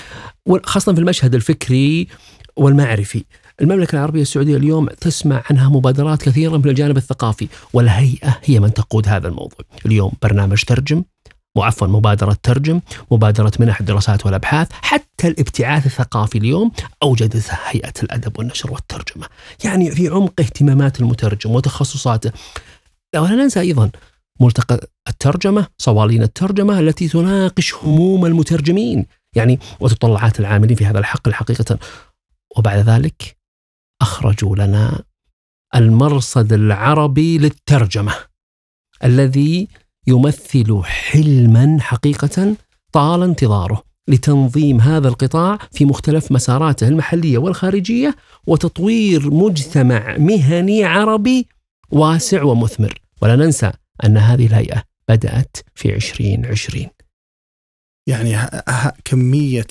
خاصة 0.65 0.93
في 0.93 1.01
المشهد 1.01 1.35
الفكري 1.35 2.09
والمعرفي. 2.57 3.25
المملكة 3.61 3.97
العربية 3.97 4.23
السعودية 4.23 4.57
اليوم 4.57 4.87
تسمع 4.87 5.43
عنها 5.51 5.69
مبادرات 5.69 6.23
كثيرة 6.23 6.57
من 6.57 6.69
الجانب 6.69 6.97
الثقافي 6.97 7.49
والهيئة 7.73 8.39
هي 8.45 8.61
من 8.61 8.75
تقود 8.75 9.09
هذا 9.09 9.29
الموضوع. 9.29 9.61
اليوم 9.87 10.13
برنامج 10.23 10.63
ترجم 10.63 11.03
وعفوا 11.57 11.87
مبادرة 11.87 12.37
ترجم 12.43 12.81
مبادرة 13.11 13.53
منح 13.61 13.81
الدراسات 13.81 14.27
والأبحاث 14.27 14.69
حتى 14.73 15.29
الابتعاث 15.29 15.87
الثقافي 15.87 16.39
اليوم 16.39 16.73
أوجدتها 17.03 17.59
هيئة 17.67 17.93
الأدب 18.03 18.39
والنشر 18.39 18.73
والترجمة. 18.73 19.27
يعني 19.65 19.91
في 19.91 20.09
عمق 20.09 20.41
اهتمامات 20.41 21.01
المترجم 21.01 21.51
وتخصصاته. 21.51 22.33
لا 23.15 23.21
ولا 23.21 23.35
ننسى 23.35 23.61
أيضا 23.61 23.91
ملتقى 24.41 24.89
الترجمة 25.09 25.67
صوالين 25.79 26.23
الترجمة 26.23 26.81
التي 26.81 27.09
تناقش 27.09 27.75
هموم 27.75 28.27
المترجمين. 28.27 29.07
يعني 29.37 29.59
وتطلعات 29.81 30.41
العاملين 30.41 30.77
في 30.77 30.87
هذا 30.87 30.99
الحق 30.99 31.29
الحقيقة 31.29 31.79
وبعد 32.57 32.79
ذلك 32.79 33.37
أخرجوا 34.03 34.57
لنا 34.57 35.03
المرصد 35.75 36.53
العربي 36.53 37.39
للترجمة 37.39 38.15
الذي 39.05 39.69
يمثل 40.07 40.83
حلما 40.85 41.77
حقيقة 41.81 42.57
طال 42.93 43.23
انتظاره 43.23 43.83
لتنظيم 44.09 44.81
هذا 44.81 45.09
القطاع 45.09 45.59
في 45.73 45.85
مختلف 45.85 46.33
مساراته 46.33 46.89
المحلية 46.89 47.39
والخارجية 47.39 48.17
وتطوير 48.47 49.31
مجتمع 49.31 50.17
مهني 50.19 50.85
عربي 50.85 51.49
واسع 51.91 52.43
ومثمر. 52.43 52.95
ولا 53.23 53.37
ننسى 53.37 53.73
أن 54.05 54.17
هذه 54.17 54.47
الهيئة 54.47 54.83
بدأت 55.09 55.57
في 55.75 55.95
2020 55.95 56.87
يعني 58.09 58.37
ه- 58.37 58.63
ه- 58.71 58.93
كمية 59.05 59.67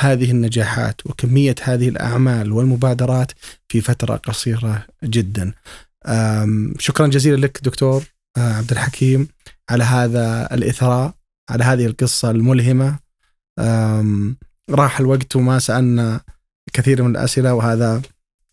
هذه 0.00 0.30
النجاحات 0.30 1.06
وكمية 1.06 1.54
هذه 1.62 1.88
الأعمال 1.88 2.52
والمبادرات 2.52 3.32
في 3.68 3.80
فترة 3.80 4.16
قصيرة 4.16 4.86
جدا. 5.04 5.52
شكرا 6.78 7.06
جزيلا 7.06 7.36
لك 7.36 7.60
دكتور. 7.62 8.04
عبد 8.36 8.70
الحكيم 8.72 9.28
على 9.70 9.84
هذا 9.84 10.54
الإثراء 10.54 11.14
على 11.50 11.64
هذه 11.64 11.86
القصة 11.86 12.30
الملهمة. 12.30 12.98
أم، 13.58 14.36
راح 14.70 15.00
الوقت 15.00 15.36
وما 15.36 15.58
سألنا 15.58 16.20
كثير 16.72 17.02
من 17.02 17.10
الأسئلة 17.10 17.54
وهذا 17.54 18.02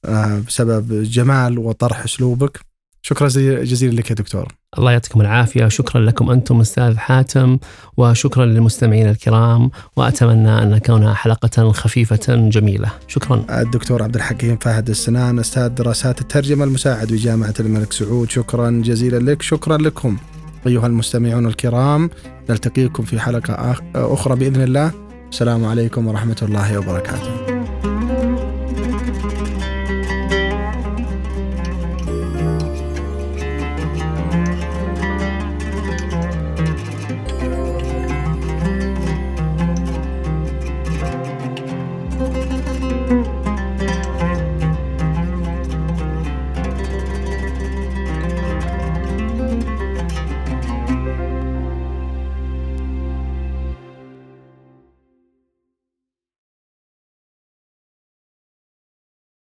آه، 0.05 0.39
بسبب 0.39 1.03
جمال 1.03 1.59
وطرح 1.59 2.03
أسلوبك. 2.03 2.59
شكرا 3.01 3.27
جزيلا 3.63 3.95
لك 3.95 4.09
يا 4.09 4.15
دكتور. 4.15 4.55
الله 4.77 4.91
يعطيكم 4.91 5.21
العافية. 5.21 5.67
شكرا 5.67 6.01
لكم 6.01 6.29
أنتم 6.29 6.59
أستاذ 6.59 6.97
حاتم 6.97 7.57
وشكرا 7.97 8.45
للمستمعين 8.45 9.09
الكرام 9.09 9.71
وأتمنى 9.95 10.63
أن 10.63 10.69
نكون 10.69 11.13
حلقة 11.13 11.71
خفيفة 11.71 12.49
جميلة. 12.49 12.91
شكرا. 13.07 13.45
الدكتور 13.49 14.03
عبد 14.03 14.15
الحكيم 14.15 14.57
فهد 14.57 14.89
السنان 14.89 15.39
أستاذ 15.39 15.67
دراسات 15.67 16.21
الترجمة 16.21 16.63
المساعد 16.63 17.07
بجامعة 17.07 17.53
الملك 17.59 17.93
سعود. 17.93 18.29
شكرا 18.29 18.81
جزيلا 18.85 19.31
لك. 19.31 19.41
شكرا 19.41 19.77
لكم 19.77 20.17
أيها 20.67 20.87
المستمعون 20.87 21.45
الكرام. 21.45 22.09
نلتقيكم 22.49 23.03
في 23.03 23.19
حلقة 23.19 23.75
أخرى 23.95 24.35
بإذن 24.35 24.61
الله. 24.61 24.91
السلام 25.29 25.65
عليكم 25.65 26.07
ورحمة 26.07 26.37
الله 26.41 26.77
وبركاته. 26.77 27.56